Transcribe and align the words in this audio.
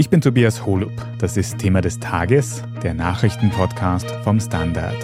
Ich 0.00 0.08
bin 0.08 0.22
Tobias 0.22 0.64
Holub. 0.64 0.92
Das 1.18 1.36
ist 1.36 1.58
Thema 1.58 1.82
des 1.82 2.00
Tages, 2.00 2.64
der 2.82 2.94
Nachrichtenpodcast 2.94 4.10
vom 4.24 4.40
Standard. 4.40 4.96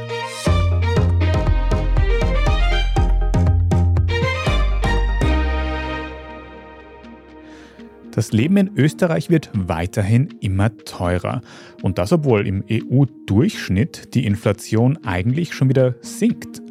Das 8.10 8.32
Leben 8.32 8.56
in 8.56 8.70
Österreich 8.74 9.28
wird 9.28 9.50
weiterhin 9.52 10.30
immer 10.40 10.74
teurer. 10.74 11.42
Und 11.82 11.98
das, 11.98 12.10
obwohl 12.12 12.46
im 12.46 12.64
EU-Durchschnitt 12.66 14.14
die 14.14 14.24
Inflation 14.24 14.96
eigentlich 15.04 15.52
schon 15.52 15.68
wieder 15.68 15.96
sinkt. 16.00 16.62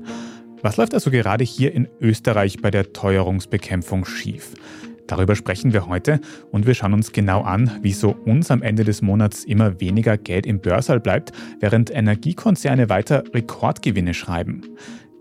Was 0.63 0.77
läuft 0.77 0.95
also 0.95 1.11
gerade 1.11 1.43
hier 1.43 1.75
in 1.75 1.87
Österreich 2.01 2.59
bei 2.59 2.71
der 2.71 2.91
Teuerungsbekämpfung 2.91 4.03
schief? 4.03 4.55
Darüber 5.07 5.35
sprechen 5.35 5.71
wir 5.73 5.87
heute 5.87 6.19
und 6.51 6.65
wir 6.65 6.73
schauen 6.73 6.93
uns 6.93 7.11
genau 7.11 7.41
an, 7.41 7.71
wieso 7.81 8.11
uns 8.11 8.49
am 8.49 8.63
Ende 8.63 8.83
des 8.83 9.01
Monats 9.01 9.43
immer 9.43 9.79
weniger 9.79 10.17
Geld 10.17 10.45
im 10.45 10.59
Börsal 10.59 10.99
bleibt, 10.99 11.31
während 11.59 11.91
Energiekonzerne 11.91 12.89
weiter 12.89 13.23
Rekordgewinne 13.33 14.13
schreiben. 14.13 14.63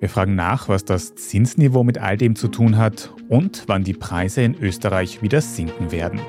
Wir 0.01 0.09
fragen 0.09 0.35
nach, 0.35 0.69
was 0.69 0.85
das 0.85 1.15
Zinsniveau 1.15 1.85
mit 1.85 1.99
all 1.99 2.17
dem 2.17 2.35
zu 2.37 2.49
tun 2.49 2.77
hat 2.77 3.13
und 3.29 3.65
wann 3.67 3.85
die 3.85 3.95
Preise 3.95 4.43
in 4.43 4.55
Österreich 4.55 5.23
wieder 5.23 5.41
sinken 5.41 5.93
werden. 5.93 6.21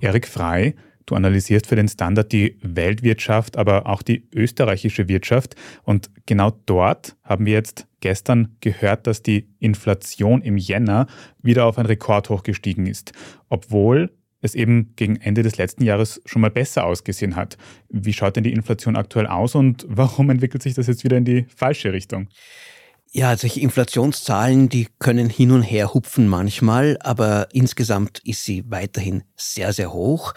Erik 0.00 0.28
Frei, 0.28 0.74
Du 1.08 1.14
analysierst 1.14 1.66
für 1.66 1.74
den 1.74 1.88
Standard 1.88 2.32
die 2.32 2.58
Weltwirtschaft, 2.60 3.56
aber 3.56 3.86
auch 3.86 4.02
die 4.02 4.28
österreichische 4.34 5.08
Wirtschaft. 5.08 5.54
Und 5.82 6.10
genau 6.26 6.50
dort 6.66 7.16
haben 7.24 7.46
wir 7.46 7.54
jetzt 7.54 7.86
gestern 8.00 8.56
gehört, 8.60 9.06
dass 9.06 9.22
die 9.22 9.48
Inflation 9.58 10.42
im 10.42 10.58
Jänner 10.58 11.06
wieder 11.40 11.64
auf 11.64 11.78
ein 11.78 11.86
Rekordhoch 11.86 12.42
gestiegen 12.42 12.84
ist, 12.84 13.12
obwohl 13.48 14.10
es 14.42 14.54
eben 14.54 14.92
gegen 14.96 15.16
Ende 15.16 15.42
des 15.42 15.56
letzten 15.56 15.82
Jahres 15.82 16.20
schon 16.26 16.42
mal 16.42 16.50
besser 16.50 16.84
ausgesehen 16.84 17.36
hat. 17.36 17.56
Wie 17.88 18.12
schaut 18.12 18.36
denn 18.36 18.44
die 18.44 18.52
Inflation 18.52 18.94
aktuell 18.94 19.26
aus 19.26 19.54
und 19.54 19.86
warum 19.88 20.28
entwickelt 20.28 20.62
sich 20.62 20.74
das 20.74 20.88
jetzt 20.88 21.04
wieder 21.04 21.16
in 21.16 21.24
die 21.24 21.46
falsche 21.56 21.94
Richtung? 21.94 22.28
Ja, 23.10 23.34
solche 23.38 23.60
Inflationszahlen, 23.60 24.68
die 24.68 24.86
können 24.98 25.30
hin 25.30 25.50
und 25.50 25.62
her 25.62 25.94
hupfen 25.94 26.28
manchmal, 26.28 26.98
aber 27.00 27.48
insgesamt 27.52 28.20
ist 28.24 28.44
sie 28.44 28.64
weiterhin 28.68 29.24
sehr, 29.34 29.72
sehr 29.72 29.94
hoch. 29.94 30.34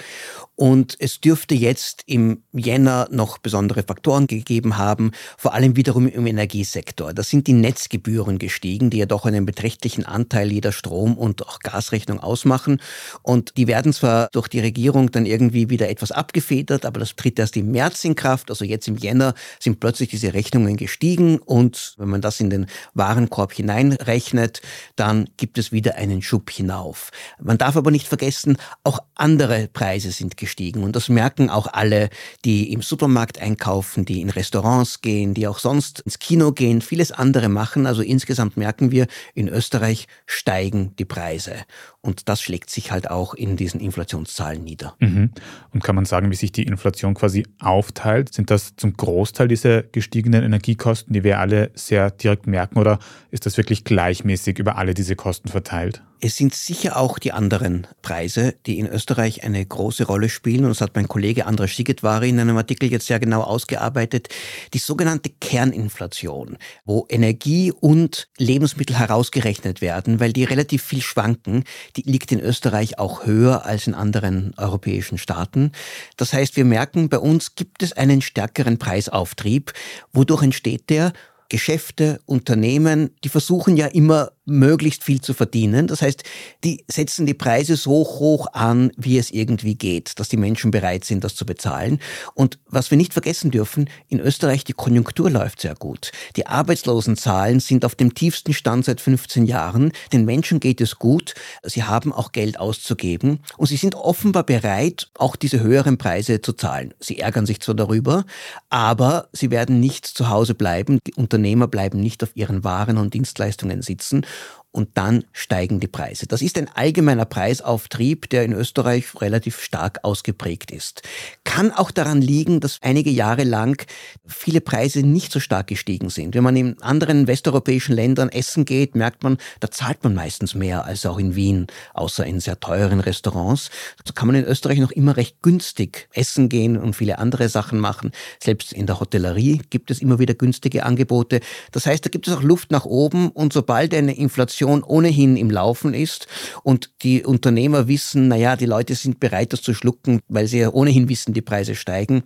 Und 0.62 0.96
es 1.00 1.20
dürfte 1.20 1.56
jetzt 1.56 2.04
im 2.06 2.44
Jänner 2.54 3.08
noch 3.10 3.40
besondere 3.40 3.82
Faktoren 3.82 4.28
gegeben 4.28 4.78
haben, 4.78 5.10
vor 5.36 5.56
allem 5.56 5.76
wiederum 5.76 6.08
im 6.08 6.28
Energiesektor. 6.28 7.16
Da 7.16 7.24
sind 7.24 7.48
die 7.48 7.54
Netzgebühren 7.54 8.38
gestiegen, 8.38 8.92
die 8.92 9.00
ja 9.00 9.08
doch 9.08 9.26
einen 9.26 9.48
beträchtlichen 9.48 10.06
Anteil 10.06 10.52
jeder 10.52 10.72
Strom- 10.72 11.18
und 11.18 11.48
auch 11.48 11.62
Gasrechnung 11.62 12.20
ausmachen. 12.20 12.80
Und 13.24 13.58
die 13.58 13.66
werden 13.66 13.92
zwar 13.92 14.30
durch 14.34 14.50
die 14.50 14.60
Regierung 14.60 15.10
dann 15.10 15.26
irgendwie 15.26 15.72
wieder 15.72 15.90
etwas 15.90 16.12
abgefedert, 16.12 16.86
aber 16.86 17.00
das 17.00 17.16
tritt 17.16 17.40
erst 17.40 17.58
im 17.58 17.72
März 17.72 18.06
in 18.06 18.14
Kraft. 18.14 18.52
Also 18.52 18.64
jetzt 18.64 18.88
im 18.88 18.98
Jänner 18.98 19.34
sind 19.60 19.80
plötzlich 19.80 20.10
diese 20.10 20.36
Rechnungen 20.36 20.78
gestiegen. 20.78 21.40
Und 21.40 21.96
wenn 21.98 22.10
man 22.10 22.22
das 22.22 22.40
in 22.40 22.52
den 22.52 22.68
Warenkorb 22.94 23.52
hineinrechnet, 23.52 24.62
dann 24.96 25.28
gibt 25.38 25.58
es 25.58 25.72
wieder 25.72 25.96
einen 25.96 26.22
Schub 26.22 26.52
hinauf. 26.52 27.10
Man 27.42 27.58
darf 27.58 27.78
aber 27.78 27.90
nicht 27.90 28.08
vergessen, 28.08 28.58
auch 28.84 29.00
andere 29.16 29.68
Preise 29.68 30.12
sind 30.12 30.38
gestiegen. 30.38 30.51
Und 30.84 30.96
das 30.96 31.10
merken 31.10 31.50
auch 31.50 31.68
alle, 31.72 32.10
die 32.46 32.72
im 32.72 32.82
Supermarkt 32.82 33.40
einkaufen, 33.40 34.06
die 34.06 34.22
in 34.22 34.30
Restaurants 34.30 35.02
gehen, 35.02 35.34
die 35.34 35.48
auch 35.48 35.60
sonst 35.60 36.02
ins 36.02 36.20
Kino 36.20 36.52
gehen, 36.52 36.82
vieles 36.82 37.12
andere 37.12 37.50
machen. 37.50 37.86
Also 37.86 38.02
insgesamt 38.02 38.58
merken 38.58 38.92
wir, 38.92 39.08
in 39.34 39.48
Österreich 39.48 40.08
steigen 40.26 40.96
die 40.98 41.06
Preise. 41.06 41.56
Und 42.04 42.30
das 42.30 42.42
schlägt 42.42 42.72
sich 42.72 42.92
halt 42.92 43.12
auch 43.12 43.36
in 43.36 43.58
diesen 43.58 43.80
Inflationszahlen 43.80 44.64
nieder. 44.64 44.96
Mhm. 45.00 45.32
Und 45.72 45.84
kann 45.84 45.96
man 45.96 46.06
sagen, 46.06 46.32
wie 46.32 46.36
sich 46.36 46.52
die 46.52 46.64
Inflation 46.64 47.14
quasi 47.14 47.46
aufteilt? 47.60 48.34
Sind 48.34 48.50
das 48.50 48.76
zum 48.76 48.94
Großteil 48.94 49.48
diese 49.48 49.84
gestiegenen 49.84 50.44
Energiekosten, 50.44 51.14
die 51.14 51.24
wir 51.24 51.40
alle 51.40 51.70
sehr 51.76 52.10
direkt 52.10 52.48
merken, 52.48 52.80
oder 52.80 52.98
ist 53.30 53.46
das 53.46 53.58
wirklich 53.58 53.84
gleichmäßig 53.84 54.58
über 54.58 54.78
alle 54.78 54.96
diese 54.96 55.16
Kosten 55.16 55.50
verteilt? 55.50 56.02
Es 56.24 56.38
sind 56.38 56.54
sicher 56.54 56.98
auch 56.98 57.18
die 57.18 57.32
anderen 57.32 57.88
Preise, 58.04 58.54
die 58.68 58.78
in 58.78 58.86
Österreich 58.86 59.44
eine 59.44 59.66
große 59.66 60.06
Rolle 60.06 60.30
spielen. 60.30 60.66
Und 60.66 60.70
das 60.70 60.82
hat 60.82 60.96
mein 60.96 61.08
Kollege 61.08 61.48
Andras 61.48 61.72
Schigetwari 61.72 62.30
in 62.30 62.40
einem 62.40 62.58
Artikel 62.58 62.92
jetzt 62.92 63.08
sehr 63.08 63.20
genau 63.20 63.42
ausgearbeitet. 63.42 64.30
Die 64.76 64.78
sogenannte 64.78 65.32
Kerninflation, 65.32 66.60
wo 66.86 67.08
Energie 67.10 67.72
und 67.72 68.30
Lebensmittel 68.38 69.00
herausgerechnet 69.00 69.82
werden, 69.82 70.20
weil 70.20 70.32
die 70.32 70.44
relativ 70.44 70.84
viel 70.84 71.02
schwanken, 71.02 71.64
die 71.98 72.04
liegt 72.04 72.32
in 72.32 72.40
Österreich 72.40 73.00
auch 73.00 73.26
höher 73.26 73.66
als 73.66 73.88
in 73.88 73.94
anderen 73.94 74.54
europäischen 74.58 75.18
Staaten. 75.18 75.72
Das 76.18 76.34
heißt, 76.34 76.56
wir 76.56 76.66
merken, 76.66 77.10
bei 77.10 77.20
uns 77.20 77.56
gibt 77.56 77.84
es 77.84 77.94
einen 77.94 78.22
stärkeren 78.22 78.78
Preisauftrieb. 78.78 79.74
Wodurch 80.14 80.44
entsteht 80.44 80.90
der? 80.90 81.14
Geschäfte, 81.50 82.22
Unternehmen, 82.26 83.10
die 83.26 83.30
versuchen 83.30 83.76
ja 83.76 83.88
immer 83.88 84.32
möglichst 84.46 85.04
viel 85.04 85.22
zu 85.22 85.34
verdienen. 85.34 85.88
Das 85.88 86.02
heißt, 86.02 86.24
die 86.64 86.84
setzen 86.88 87.26
die 87.26 87.34
Preise 87.34 87.76
so 87.76 87.92
hoch 87.92 88.48
an, 88.54 88.92
wie 88.98 89.18
es 89.18 89.32
irgendwie 89.32 89.76
geht, 89.76 90.20
dass 90.20 90.30
die 90.30 90.38
Menschen 90.38 90.72
bereit 90.72 91.06
sind, 91.06 91.24
das 91.24 91.36
zu 91.36 91.46
bezahlen. 91.46 92.00
Und 92.34 92.58
was 92.68 92.90
wir 92.90 92.98
nicht 92.98 93.14
vergessen 93.14 93.52
dürfen, 93.52 93.90
in 94.08 94.20
Österreich 94.20 94.64
die 94.64 94.74
Konjunktur 94.74 95.30
läuft 95.30 95.62
sehr 95.62 95.76
gut. 95.76 96.12
Die 96.36 96.48
Arbeitslosenzahlen 96.48 97.60
sind 97.60 97.86
auf 97.86 97.96
dem 97.96 98.16
tiefsten 98.16 98.54
Stand 98.54 98.86
seit 98.86 99.00
15 99.00 99.46
Jahren. 99.46 99.92
Den 100.12 100.26
Menschen 100.26 100.60
geht 100.60 100.82
es 100.82 100.98
gut. 100.98 101.36
Sie 101.64 101.84
haben 101.84 102.12
auch 102.12 102.32
Geld 102.32 102.60
auszugeben 102.60 103.40
und 103.58 103.68
sie 103.68 103.78
sind 103.78 103.96
offenbar 103.96 104.44
bereit, 104.44 105.10
auch 105.16 105.36
diese 105.36 105.60
höheren 105.60 105.98
Preise 105.98 106.42
zu 106.42 106.54
zahlen. 106.54 106.94
Sie 107.00 107.20
ärgern 107.20 107.46
sich 107.46 107.60
zwar 107.60 107.76
darüber, 107.76 108.26
aber 108.70 109.30
sie 109.34 109.52
werden 109.52 109.80
nicht 109.80 110.06
zu 110.06 110.30
Hause 110.30 110.56
bleiben. 110.56 111.00
Die 111.06 111.14
Unternehmer 111.14 111.68
bleiben 111.68 112.00
nicht 112.00 112.24
auf 112.24 112.36
ihren 112.36 112.64
Waren 112.64 112.98
und 112.98 113.14
Dienstleistungen 113.14 113.82
sitzen 113.82 114.26
und 114.72 114.90
dann 114.94 115.26
steigen 115.34 115.80
die 115.80 115.88
Preise. 115.88 116.28
Das 116.28 116.42
ist 116.42 116.58
ein 116.58 116.70
allgemeiner 116.74 117.26
Preisauftrieb, 117.26 118.30
der 118.30 118.46
in 118.46 118.54
Österreich 118.54 119.06
relativ 119.20 119.62
stark 119.62 120.00
ausgeprägt 120.04 120.72
ist. 120.72 121.02
Kann 121.44 121.72
auch 121.72 121.92
daran 121.92 122.22
liegen, 122.22 122.62
dass 122.62 122.80
einige 122.82 123.10
Jahre 123.10 123.44
lang 123.44 123.86
viele 124.26 124.62
Preise 124.62 125.02
nicht 125.02 125.32
so 125.32 125.40
stark 125.40 125.68
gestiegen 125.68 126.10
sind. 126.10 126.36
Wenn 126.36 126.44
man 126.44 126.56
in 126.56 126.82
anderen 126.82 127.28
westeuropäischen 127.28 127.96
Ländern 127.96 128.30
essen 128.30 128.64
geht, 128.64 128.96
merkt 128.96 129.24
man, 129.24 129.38
da 129.60 129.70
zahlt 129.70 130.04
man 130.04 130.16
meistens 130.16 130.56
mehr 130.56 130.86
als 130.86 131.06
auch 131.06 131.20
in 131.20 131.36
Wien, 131.36 131.68
außer 131.94 132.26
in 132.26 132.40
sehr 132.40 132.60
teuren 132.60 133.02
Restaurants. 133.02 133.70
So 134.06 134.14
kann 134.14 134.28
man 134.28 134.38
in 134.38 134.46
Österreich 134.46 134.80
noch 134.80 134.92
immer 134.92 135.18
recht 135.18 135.42
günstig 135.42 136.08
essen 136.14 136.48
gehen 136.48 136.78
und 136.78 136.96
viele 136.96 137.20
andere 137.20 137.50
Sachen 137.50 137.80
machen. 137.80 138.12
Selbst 138.42 138.72
in 138.72 138.86
der 138.86 139.00
Hotellerie 139.00 139.62
gibt 139.70 139.92
es 139.92 140.02
immer 140.02 140.20
wieder 140.20 140.34
günstige 140.34 140.86
Angebote. 140.86 141.42
Das 141.72 141.86
heißt, 141.86 142.06
da 142.06 142.10
gibt 142.10 142.28
es 142.28 142.34
auch 142.34 142.42
Luft 142.42 142.72
nach 142.72 142.86
oben 142.86 143.30
und 143.30 143.52
sobald 143.52 143.94
eine 143.94 144.16
Inflation 144.16 144.61
Inflation 144.62 144.84
ohnehin 144.84 145.38
im 145.38 145.50
Laufen 145.50 145.94
ist 145.94 146.28
und 146.64 146.92
die 147.02 147.24
Unternehmer 147.24 147.88
wissen, 147.88 148.28
naja, 148.28 148.56
die 148.56 148.68
Leute 148.68 148.94
sind 148.94 149.20
bereit, 149.20 149.54
das 149.54 149.62
zu 149.64 149.74
schlucken, 149.74 150.20
weil 150.28 150.46
sie 150.46 150.60
ja 150.60 150.70
ohnehin 150.70 151.10
wissen, 151.10 151.34
die 151.34 151.42
Preise 151.42 151.74
steigen, 151.74 152.24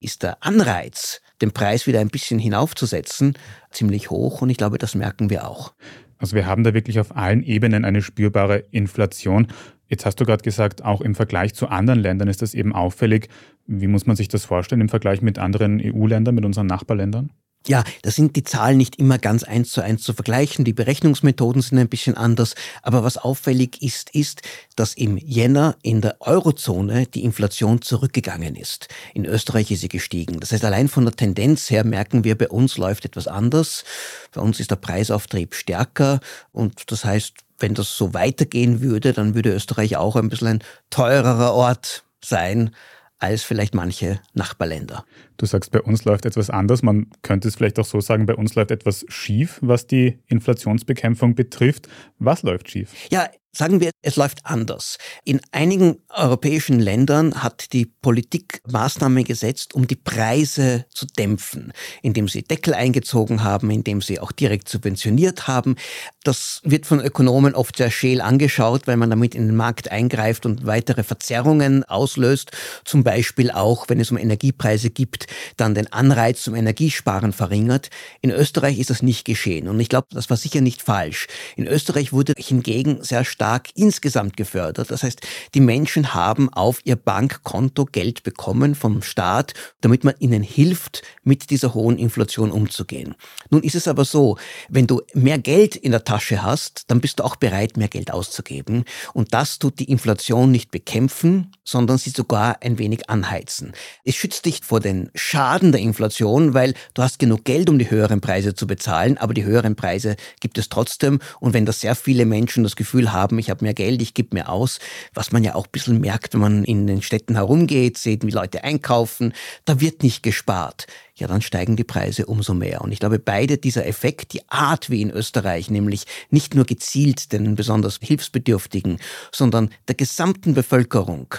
ist 0.00 0.22
der 0.22 0.42
Anreiz, 0.42 1.20
den 1.42 1.52
Preis 1.52 1.86
wieder 1.86 2.00
ein 2.00 2.08
bisschen 2.08 2.38
hinaufzusetzen, 2.38 3.34
ziemlich 3.70 4.08
hoch 4.08 4.40
und 4.40 4.48
ich 4.48 4.56
glaube, 4.56 4.78
das 4.78 4.94
merken 4.94 5.28
wir 5.28 5.46
auch. 5.46 5.74
Also 6.18 6.34
wir 6.34 6.46
haben 6.46 6.64
da 6.64 6.72
wirklich 6.72 6.98
auf 6.98 7.14
allen 7.14 7.42
Ebenen 7.42 7.84
eine 7.84 8.00
spürbare 8.00 8.64
Inflation. 8.70 9.48
Jetzt 9.86 10.06
hast 10.06 10.18
du 10.18 10.24
gerade 10.24 10.42
gesagt, 10.42 10.82
auch 10.82 11.02
im 11.02 11.14
Vergleich 11.14 11.54
zu 11.54 11.68
anderen 11.68 12.00
Ländern 12.00 12.28
ist 12.28 12.40
das 12.40 12.54
eben 12.54 12.72
auffällig. 12.72 13.28
Wie 13.66 13.86
muss 13.86 14.06
man 14.06 14.16
sich 14.16 14.28
das 14.28 14.46
vorstellen 14.46 14.80
im 14.80 14.88
Vergleich 14.88 15.20
mit 15.20 15.38
anderen 15.38 15.78
EU-Ländern, 15.84 16.34
mit 16.34 16.46
unseren 16.46 16.66
Nachbarländern? 16.66 17.32
Ja, 17.68 17.82
da 18.02 18.10
sind 18.12 18.36
die 18.36 18.44
Zahlen 18.44 18.76
nicht 18.76 18.96
immer 18.96 19.18
ganz 19.18 19.42
eins 19.42 19.72
zu 19.72 19.80
eins 19.80 20.02
zu 20.02 20.12
vergleichen. 20.12 20.64
Die 20.64 20.72
Berechnungsmethoden 20.72 21.62
sind 21.62 21.78
ein 21.78 21.88
bisschen 21.88 22.16
anders. 22.16 22.54
Aber 22.82 23.02
was 23.02 23.18
auffällig 23.18 23.82
ist, 23.82 24.10
ist, 24.10 24.42
dass 24.76 24.94
im 24.94 25.16
Jänner 25.16 25.76
in 25.82 26.00
der 26.00 26.16
Eurozone 26.20 27.06
die 27.06 27.24
Inflation 27.24 27.82
zurückgegangen 27.82 28.54
ist. 28.54 28.88
In 29.14 29.24
Österreich 29.24 29.70
ist 29.72 29.80
sie 29.80 29.88
gestiegen. 29.88 30.38
Das 30.38 30.52
heißt, 30.52 30.64
allein 30.64 30.88
von 30.88 31.04
der 31.04 31.14
Tendenz 31.14 31.68
her 31.70 31.84
merken 31.84 32.22
wir, 32.22 32.38
bei 32.38 32.48
uns 32.48 32.76
läuft 32.76 33.04
etwas 33.04 33.26
anders. 33.26 33.84
Bei 34.32 34.40
uns 34.40 34.60
ist 34.60 34.70
der 34.70 34.76
Preisauftrieb 34.76 35.54
stärker. 35.54 36.20
Und 36.52 36.92
das 36.92 37.04
heißt, 37.04 37.34
wenn 37.58 37.74
das 37.74 37.96
so 37.96 38.14
weitergehen 38.14 38.80
würde, 38.80 39.12
dann 39.12 39.34
würde 39.34 39.52
Österreich 39.52 39.96
auch 39.96 40.14
ein 40.14 40.28
bisschen 40.28 40.48
ein 40.48 40.64
teurerer 40.90 41.52
Ort 41.54 42.04
sein 42.22 42.70
als 43.18 43.42
vielleicht 43.42 43.74
manche 43.74 44.20
Nachbarländer. 44.34 45.04
Du 45.36 45.46
sagst, 45.46 45.70
bei 45.70 45.80
uns 45.80 46.04
läuft 46.04 46.26
etwas 46.26 46.50
anders. 46.50 46.82
Man 46.82 47.06
könnte 47.22 47.48
es 47.48 47.56
vielleicht 47.56 47.78
auch 47.78 47.84
so 47.84 48.00
sagen, 48.00 48.26
bei 48.26 48.34
uns 48.34 48.54
läuft 48.54 48.70
etwas 48.70 49.04
schief, 49.08 49.58
was 49.62 49.86
die 49.86 50.18
Inflationsbekämpfung 50.26 51.34
betrifft. 51.34 51.88
Was 52.18 52.42
läuft 52.42 52.70
schief? 52.70 52.92
Ja, 53.10 53.28
Sagen 53.56 53.80
wir, 53.80 53.90
es 54.02 54.16
läuft 54.16 54.44
anders. 54.44 54.98
In 55.24 55.40
einigen 55.50 55.96
europäischen 56.10 56.78
Ländern 56.78 57.42
hat 57.42 57.72
die 57.72 57.86
Politik 57.86 58.60
Maßnahmen 58.70 59.24
gesetzt, 59.24 59.74
um 59.74 59.86
die 59.86 59.96
Preise 59.96 60.84
zu 60.90 61.06
dämpfen, 61.06 61.72
indem 62.02 62.28
sie 62.28 62.42
Deckel 62.42 62.74
eingezogen 62.74 63.42
haben, 63.44 63.70
indem 63.70 64.02
sie 64.02 64.20
auch 64.20 64.30
direkt 64.30 64.68
subventioniert 64.68 65.48
haben. 65.48 65.76
Das 66.22 66.60
wird 66.64 66.84
von 66.84 67.00
Ökonomen 67.00 67.54
oft 67.54 67.78
sehr 67.78 67.90
scheel 67.90 68.20
angeschaut, 68.20 68.86
weil 68.86 68.98
man 68.98 69.08
damit 69.08 69.34
in 69.34 69.46
den 69.46 69.56
Markt 69.56 69.90
eingreift 69.90 70.44
und 70.44 70.66
weitere 70.66 71.02
Verzerrungen 71.02 71.82
auslöst. 71.84 72.50
Zum 72.84 73.04
Beispiel 73.04 73.50
auch, 73.50 73.88
wenn 73.88 74.00
es 74.00 74.10
um 74.10 74.18
Energiepreise 74.18 74.90
gibt, 74.90 75.28
dann 75.56 75.74
den 75.74 75.90
Anreiz 75.90 76.42
zum 76.42 76.54
Energiesparen 76.54 77.32
verringert. 77.32 77.88
In 78.20 78.30
Österreich 78.30 78.78
ist 78.78 78.90
das 78.90 79.00
nicht 79.00 79.24
geschehen 79.24 79.66
und 79.66 79.80
ich 79.80 79.88
glaube, 79.88 80.08
das 80.10 80.28
war 80.28 80.36
sicher 80.36 80.60
nicht 80.60 80.82
falsch. 80.82 81.26
In 81.56 81.66
Österreich 81.66 82.12
wurde 82.12 82.34
hingegen 82.36 83.02
sehr 83.02 83.24
stark 83.24 83.45
stark 83.46 83.68
insgesamt 83.76 84.36
gefördert. 84.36 84.90
Das 84.90 85.04
heißt, 85.04 85.20
die 85.54 85.60
Menschen 85.60 86.14
haben 86.14 86.52
auf 86.52 86.80
ihr 86.82 86.96
Bankkonto 86.96 87.84
Geld 87.84 88.24
bekommen 88.24 88.74
vom 88.74 89.02
Staat, 89.02 89.54
damit 89.82 90.02
man 90.02 90.14
ihnen 90.18 90.42
hilft, 90.42 91.02
mit 91.22 91.50
dieser 91.50 91.72
hohen 91.72 91.96
Inflation 91.96 92.50
umzugehen. 92.50 93.14
Nun 93.50 93.62
ist 93.62 93.76
es 93.76 93.86
aber 93.86 94.04
so, 94.04 94.36
wenn 94.68 94.88
du 94.88 95.00
mehr 95.14 95.38
Geld 95.38 95.76
in 95.76 95.92
der 95.92 96.02
Tasche 96.02 96.42
hast, 96.42 96.90
dann 96.90 97.00
bist 97.00 97.20
du 97.20 97.24
auch 97.24 97.36
bereit, 97.36 97.76
mehr 97.76 97.86
Geld 97.86 98.10
auszugeben. 98.10 98.84
Und 99.12 99.32
das 99.32 99.60
tut 99.60 99.78
die 99.78 99.90
Inflation 99.90 100.50
nicht 100.50 100.72
bekämpfen, 100.72 101.52
sondern 101.62 101.98
sie 101.98 102.10
sogar 102.10 102.62
ein 102.62 102.78
wenig 102.80 103.08
anheizen. 103.08 103.74
Es 104.02 104.16
schützt 104.16 104.44
dich 104.44 104.62
vor 104.64 104.80
den 104.80 105.10
Schaden 105.14 105.70
der 105.70 105.80
Inflation, 105.80 106.52
weil 106.52 106.74
du 106.94 107.02
hast 107.02 107.20
genug 107.20 107.44
Geld, 107.44 107.70
um 107.70 107.78
die 107.78 107.90
höheren 107.90 108.20
Preise 108.20 108.54
zu 108.54 108.66
bezahlen, 108.66 109.18
aber 109.18 109.34
die 109.34 109.44
höheren 109.44 109.76
Preise 109.76 110.16
gibt 110.40 110.58
es 110.58 110.68
trotzdem. 110.68 111.20
Und 111.38 111.54
wenn 111.54 111.64
das 111.64 111.80
sehr 111.80 111.94
viele 111.94 112.26
Menschen 112.26 112.64
das 112.64 112.74
Gefühl 112.74 113.12
haben, 113.12 113.35
haben, 113.36 113.38
ich 113.38 113.50
habe 113.50 113.64
mehr 113.64 113.74
Geld, 113.74 114.02
ich 114.02 114.14
gebe 114.14 114.34
mehr 114.34 114.48
aus, 114.48 114.78
was 115.14 115.32
man 115.32 115.44
ja 115.44 115.54
auch 115.54 115.66
ein 115.66 115.72
bisschen 115.72 116.00
merkt, 116.00 116.34
wenn 116.34 116.40
man 116.40 116.64
in 116.64 116.86
den 116.86 117.02
Städten 117.02 117.34
herumgeht, 117.34 117.98
sieht, 117.98 118.26
wie 118.26 118.30
Leute 118.30 118.64
einkaufen, 118.64 119.32
da 119.64 119.80
wird 119.80 120.02
nicht 120.02 120.22
gespart. 120.22 120.86
Ja, 121.14 121.26
dann 121.26 121.40
steigen 121.40 121.76
die 121.76 121.84
Preise 121.84 122.26
umso 122.26 122.52
mehr. 122.52 122.82
Und 122.82 122.92
ich 122.92 123.00
glaube, 123.00 123.18
beide 123.18 123.56
dieser 123.56 123.86
Effekt, 123.86 124.32
die 124.32 124.48
Art 124.50 124.90
wie 124.90 125.00
in 125.00 125.10
Österreich, 125.10 125.70
nämlich 125.70 126.04
nicht 126.30 126.54
nur 126.54 126.64
gezielt 126.64 127.32
den 127.32 127.54
besonders 127.54 127.98
Hilfsbedürftigen, 128.02 128.98
sondern 129.32 129.70
der 129.88 129.94
gesamten 129.94 130.54
Bevölkerung, 130.54 131.34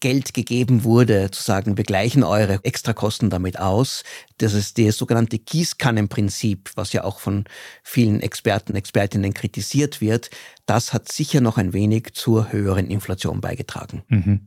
Geld 0.00 0.34
gegeben 0.34 0.84
wurde, 0.84 1.30
zu 1.30 1.42
sagen, 1.42 1.76
wir 1.76 1.84
gleichen 1.84 2.24
eure 2.24 2.60
Extrakosten 2.64 3.30
damit 3.30 3.58
aus. 3.58 4.02
Das 4.38 4.54
ist 4.54 4.78
das 4.78 4.96
sogenannte 4.96 5.38
Gießkannenprinzip, 5.38 6.70
was 6.74 6.92
ja 6.92 7.04
auch 7.04 7.20
von 7.20 7.44
vielen 7.82 8.20
Experten, 8.20 8.74
Expertinnen 8.74 9.34
kritisiert 9.34 10.00
wird. 10.00 10.30
Das 10.66 10.92
hat 10.92 11.12
sicher 11.12 11.40
noch 11.40 11.58
ein 11.58 11.72
wenig 11.72 12.14
zur 12.14 12.50
höheren 12.52 12.86
Inflation 12.86 13.40
beigetragen. 13.40 14.02
Mhm. 14.08 14.40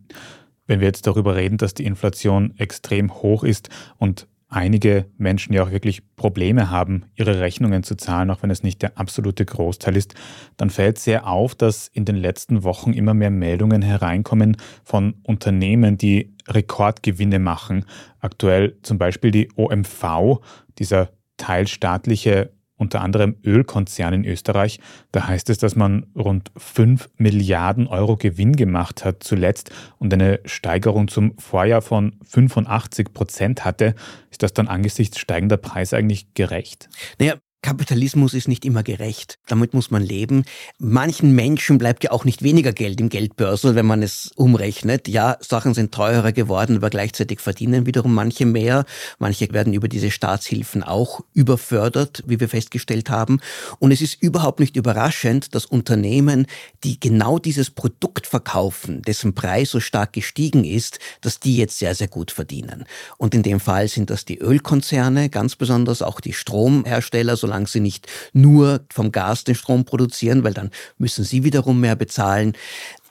Wenn 0.66 0.80
wir 0.80 0.88
jetzt 0.88 1.08
darüber 1.08 1.36
reden, 1.36 1.58
dass 1.58 1.74
die 1.74 1.86
Inflation 1.86 2.58
extrem 2.58 3.14
hoch 3.14 3.44
ist 3.44 3.70
und 3.98 4.28
einige 4.54 5.06
Menschen 5.18 5.54
ja 5.54 5.64
auch 5.64 5.72
wirklich 5.72 6.16
Probleme 6.16 6.70
haben, 6.70 7.06
ihre 7.16 7.40
Rechnungen 7.40 7.84
zu 7.84 7.96
zahlen, 7.96 8.30
auch 8.30 8.44
wenn 8.44 8.52
es 8.52 8.64
nicht 8.64 8.82
der 8.82 8.98
absolute 8.98 9.46
Großteil 9.46 9.98
ist, 9.98 10.16
dann 10.58 10.70
fällt 10.70 11.00
sehr 11.00 11.28
auf, 11.28 11.56
dass 11.56 11.88
in 11.88 12.06
den 12.06 12.16
letzten 12.16 12.64
Wochen 12.64 12.94
immer 12.94 13.14
mehr 13.14 13.32
Meldungen 13.32 13.82
hereinkommen 13.82 14.58
von 14.84 15.16
Unternehmen, 15.24 15.98
die 15.98 16.36
Rekordgewinne 16.48 17.40
machen. 17.40 17.86
Aktuell 18.20 18.78
zum 18.84 18.98
Beispiel 18.98 19.32
die 19.32 19.50
OMV, 19.56 20.40
dieser 20.80 21.10
teilstaatliche 21.38 22.53
unter 22.78 23.02
anderem 23.02 23.36
Ölkonzern 23.44 24.14
in 24.14 24.26
Österreich. 24.26 24.80
Da 25.12 25.28
heißt 25.28 25.50
es, 25.50 25.58
dass 25.58 25.76
man 25.76 26.08
rund 26.16 26.52
5 26.58 27.10
Milliarden 27.18 27.88
Euro 27.88 28.18
Gewinn 28.18 28.56
gemacht 28.56 29.06
hat 29.06 29.24
zuletzt 29.24 29.72
und 30.00 30.14
eine 30.14 30.40
Steigerung 30.46 31.08
zum 31.08 31.38
Vorjahr 31.38 31.82
von 31.82 32.20
85 32.24 33.14
Prozent 33.14 33.66
hatte. 33.66 33.96
Ist 34.32 34.44
das 34.44 34.54
dann 34.54 34.68
angesichts 34.68 35.20
steigender 35.20 35.58
Preise 35.58 35.98
eigentlich 35.98 36.34
gerecht? 36.34 36.90
Naja, 37.20 37.36
Kapitalismus 37.64 38.34
ist 38.34 38.50
nicht 38.50 38.66
immer 38.66 38.84
gerecht. 38.84 39.40
Damit 39.48 39.74
muss 39.74 39.90
man 39.90 40.04
leben. 40.04 40.44
Manchen 40.80 41.34
Menschen 41.34 41.78
bleibt 41.78 42.04
ja 42.04 42.12
auch 42.12 42.26
nicht 42.26 42.44
weniger 42.44 42.74
Geld 42.74 43.00
im 43.00 43.08
Geldbörsel, 43.08 43.74
wenn 43.74 43.86
man 43.86 44.04
es 44.04 44.32
umrechnet. 44.36 45.08
Ja, 45.08 45.38
Sachen 45.40 45.74
sind 45.74 45.94
teurer 45.94 46.34
geworden, 46.34 46.76
aber 46.76 46.90
gleichzeitig 46.90 47.40
verdienen 47.40 47.86
wiederum 47.86 48.14
manche 48.14 48.46
mehr. 48.46 48.84
Manche 49.18 49.52
werden 49.54 49.72
über 49.72 49.88
diese 49.88 50.12
Staatshilfen 50.12 50.84
auch 50.84 51.22
überfördert, 51.34 52.24
wie 52.28 52.42
wir 52.42 52.50
festgestellt 52.50 53.10
haben. 53.10 53.40
Und 53.80 53.94
es 53.94 54.02
ist 54.02 54.22
überhaupt 54.22 54.60
nicht 54.60 54.76
überraschend, 54.76 55.56
dass 55.56 55.66
Unternehmen, 55.66 56.48
die 56.84 57.00
genau 57.00 57.40
dieses 57.40 57.72
Produkt 57.72 58.28
verkaufen, 58.28 59.02
dessen 59.04 59.36
Preis 59.36 59.72
so 59.72 59.80
stark 59.80 60.12
gestiegen 60.12 60.66
ist, 60.66 61.00
dass 61.22 61.40
die 61.40 61.56
jetzt 61.56 61.80
sehr, 61.80 61.96
sehr 61.96 62.10
gut 62.10 62.32
verdienen. 62.32 62.84
Und 63.18 63.34
in 63.34 63.42
dem 63.42 63.62
Fall 63.62 63.88
sind 63.88 64.10
das 64.10 64.26
die 64.26 64.40
Ölkonzerne, 64.40 65.30
ganz 65.30 65.56
besonders 65.56 66.02
auch 66.02 66.20
die 66.20 66.34
Stromhersteller, 66.34 67.38
solange 67.38 67.53
sie 67.66 67.80
nicht 67.80 68.08
nur 68.34 68.86
vom 68.92 69.12
Gas 69.12 69.44
den 69.44 69.56
Strom 69.56 69.86
produzieren, 69.86 70.44
weil 70.44 70.54
dann 70.54 70.72
müssen 70.98 71.24
sie 71.24 71.44
wiederum 71.44 71.80
mehr 71.80 71.96
bezahlen. 71.96 72.54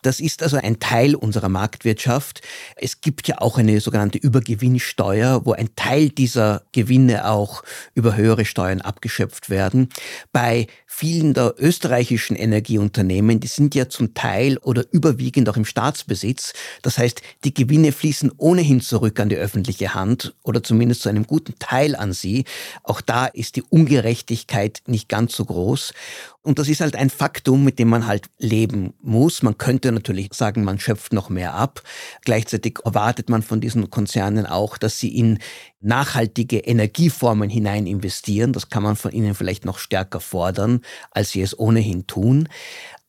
Das 0.03 0.21
ist 0.21 0.43
also 0.43 0.57
ein 0.57 0.81
Teil 0.81 1.15
unserer 1.15 1.49
Marktwirtschaft. 1.49 2.43
Es 2.77 3.01
gibt 3.01 3.29
ja 3.29 3.41
auch 3.41 3.57
eine 3.57 3.81
sogenannte 3.81 4.19
Übergewinnsteuer, 4.19 5.47
wo 5.47 5.53
ein 5.53 5.71
Teil 5.77 6.09
dieser 6.11 6.63
Gewinne 6.73 7.29
auch 7.29 7.63
über 7.95 8.17
höhere 8.17 8.45
Steuern 8.45 8.81
abgeschöpft 8.81 9.49
werden. 9.49 9.89
Bei 10.33 10.67
vielen 10.87 11.35
der 11.35 11.55
österreichischen 11.59 12.37
Energieunternehmen, 12.37 13.41
die 13.41 13.47
sind 13.47 13.75
ja 13.75 13.89
zum 13.89 14.13
Teil 14.13 14.59
oder 14.59 14.85
überwiegend 14.91 15.49
auch 15.49 15.57
im 15.57 15.65
Staatsbesitz. 15.65 16.53
Das 16.83 16.99
heißt, 16.99 17.23
die 17.45 17.55
Gewinne 17.55 17.93
fließen 17.93 18.33
ohnehin 18.37 18.81
zurück 18.81 19.19
an 19.21 19.29
die 19.29 19.37
öffentliche 19.37 19.95
Hand 19.95 20.35
oder 20.43 20.63
zumindest 20.63 21.03
zu 21.03 21.09
einem 21.09 21.27
guten 21.27 21.55
Teil 21.59 21.95
an 21.97 22.13
sie. 22.13 22.45
Auch 22.83 23.01
da 23.01 23.27
ist 23.27 23.57
die 23.57 23.63
Ungerechtigkeit 23.63 24.83
nicht 24.87 25.09
ganz 25.09 25.35
so 25.37 25.45
groß. 25.45 25.95
Und 26.43 26.59
das 26.59 26.69
ist 26.69 26.81
halt 26.81 26.97
ein 26.97 27.09
Faktum, 27.09 27.63
mit 27.63 27.79
dem 27.79 27.89
man 27.89 28.07
halt 28.07 28.29
leben 28.39 28.95
muss. 29.01 29.43
Man 29.43 29.59
könnte 29.59 29.92
natürlich 29.93 30.33
sagen, 30.35 30.65
man 30.65 30.79
schöpft 30.79 31.13
noch 31.13 31.31
mehr 31.31 31.55
ab. 31.55 31.83
Gleichzeitig 32.25 32.79
erwartet 32.85 33.29
man 33.29 33.43
von 33.43 33.61
diesen 33.61 33.91
Konzernen 33.91 34.47
auch, 34.47 34.79
dass 34.79 34.99
sie 34.99 35.17
in 35.17 35.39
nachhaltige 35.81 36.59
Energieformen 36.59 37.51
hinein 37.51 37.87
investieren. 37.87 38.53
Das 38.53 38.69
kann 38.69 38.83
man 38.83 38.97
von 38.97 39.13
ihnen 39.13 39.35
vielleicht 39.35 39.65
noch 39.65 39.79
stärker 39.79 40.21
fordern, 40.21 40.81
als 41.11 41.31
sie 41.31 41.43
es 41.43 41.59
ohnehin 41.59 42.07
tun. 42.07 42.49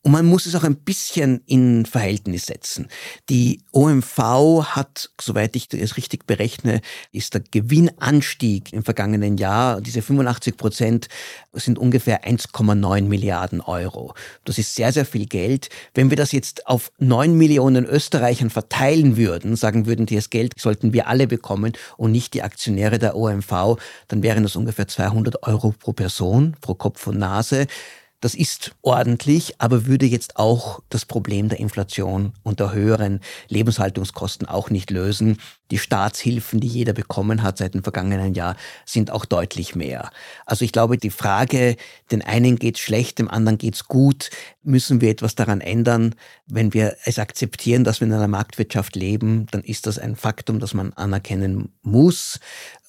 Und 0.05 0.11
man 0.11 0.25
muss 0.25 0.45
es 0.45 0.53
auch 0.53 0.65
ein 0.65 0.75
bisschen 0.75 1.41
in 1.45 1.85
Verhältnis 1.85 2.45
setzen. 2.45 2.89
Die 3.29 3.61
OMV 3.71 4.17
hat, 4.75 5.09
soweit 5.19 5.55
ich 5.55 5.69
das 5.69 5.95
richtig 5.95 6.27
berechne, 6.27 6.81
ist 7.13 7.33
der 7.33 7.41
Gewinnanstieg 7.49 8.73
im 8.73 8.83
vergangenen 8.83 9.37
Jahr, 9.37 9.79
diese 9.79 10.01
85 10.01 10.57
Prozent 10.57 11.07
sind 11.53 11.79
ungefähr 11.79 12.25
1,9 12.25 13.03
Milliarden 13.03 13.61
Euro. 13.61 14.13
Das 14.43 14.57
ist 14.57 14.75
sehr, 14.75 14.91
sehr 14.91 15.05
viel 15.05 15.25
Geld. 15.25 15.69
Wenn 15.93 16.09
wir 16.09 16.17
das 16.17 16.33
jetzt 16.33 16.67
auf 16.67 16.91
9 16.99 17.37
Millionen 17.37 17.85
Österreichern 17.85 18.49
verteilen 18.49 19.15
würden, 19.15 19.55
sagen 19.55 19.85
würden, 19.85 20.05
das 20.05 20.29
Geld 20.29 20.51
sollten 20.59 20.91
wir 20.91 21.07
alle 21.07 21.27
bekommen 21.27 21.71
und 21.95 22.11
nicht 22.11 22.33
die 22.33 22.43
Aktionäre 22.43 22.99
der 22.99 23.15
OMV, 23.15 23.77
dann 24.09 24.21
wären 24.21 24.43
das 24.43 24.57
ungefähr 24.57 24.89
200 24.89 25.43
Euro 25.43 25.73
pro 25.79 25.93
Person, 25.93 26.57
pro 26.59 26.75
Kopf 26.75 27.07
und 27.07 27.19
Nase. 27.19 27.67
Das 28.23 28.35
ist 28.35 28.71
ordentlich, 28.81 29.55
aber 29.57 29.85
würde 29.85 30.05
jetzt 30.05 30.37
auch 30.37 30.79
das 30.87 31.03
Problem 31.03 31.49
der 31.49 31.59
Inflation 31.59 32.31
und 32.41 32.61
der 32.61 32.71
höheren 32.71 33.19
Lebenshaltungskosten 33.49 34.47
auch 34.47 34.69
nicht 34.69 34.91
lösen. 34.91 35.39
Die 35.71 35.77
Staatshilfen, 35.77 36.61
die 36.61 36.69
jeder 36.69 36.93
bekommen 36.93 37.43
hat 37.43 37.57
seit 37.57 37.73
dem 37.73 37.83
vergangenen 37.83 38.33
Jahr, 38.33 38.55
sind 38.85 39.11
auch 39.11 39.25
deutlich 39.25 39.75
mehr. 39.75 40.09
Also 40.45 40.63
ich 40.63 40.71
glaube, 40.71 40.97
die 40.97 41.09
Frage, 41.09 41.75
den 42.11 42.21
einen 42.21 42.55
geht's 42.55 42.79
schlecht, 42.79 43.19
dem 43.19 43.27
anderen 43.27 43.57
geht's 43.57 43.89
gut, 43.89 44.29
müssen 44.63 45.01
wir 45.01 45.09
etwas 45.09 45.35
daran 45.35 45.59
ändern. 45.59 46.15
Wenn 46.47 46.73
wir 46.73 46.95
es 47.03 47.19
akzeptieren, 47.19 47.83
dass 47.83 47.99
wir 47.99 48.07
in 48.07 48.13
einer 48.13 48.29
Marktwirtschaft 48.29 48.95
leben, 48.95 49.47
dann 49.51 49.63
ist 49.65 49.85
das 49.85 49.99
ein 49.99 50.15
Faktum, 50.15 50.61
das 50.61 50.73
man 50.73 50.93
anerkennen 50.93 51.73
muss. 51.81 52.39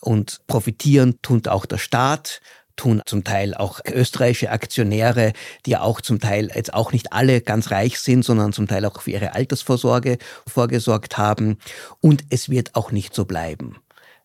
Und 0.00 0.42
profitieren 0.46 1.18
tut 1.22 1.48
auch 1.48 1.66
der 1.66 1.78
Staat 1.78 2.40
tun 2.76 3.02
zum 3.06 3.24
Teil 3.24 3.54
auch 3.54 3.80
österreichische 3.86 4.50
Aktionäre, 4.50 5.32
die 5.66 5.70
ja 5.70 5.80
auch 5.80 6.00
zum 6.00 6.20
Teil 6.20 6.50
jetzt 6.54 6.74
auch 6.74 6.92
nicht 6.92 7.12
alle 7.12 7.40
ganz 7.40 7.70
reich 7.70 7.98
sind, 8.00 8.24
sondern 8.24 8.52
zum 8.52 8.66
Teil 8.66 8.84
auch 8.84 9.00
für 9.02 9.10
ihre 9.10 9.34
Altersvorsorge 9.34 10.18
vorgesorgt 10.46 11.18
haben. 11.18 11.58
Und 12.00 12.24
es 12.30 12.48
wird 12.48 12.74
auch 12.74 12.92
nicht 12.92 13.14
so 13.14 13.24
bleiben. 13.24 13.76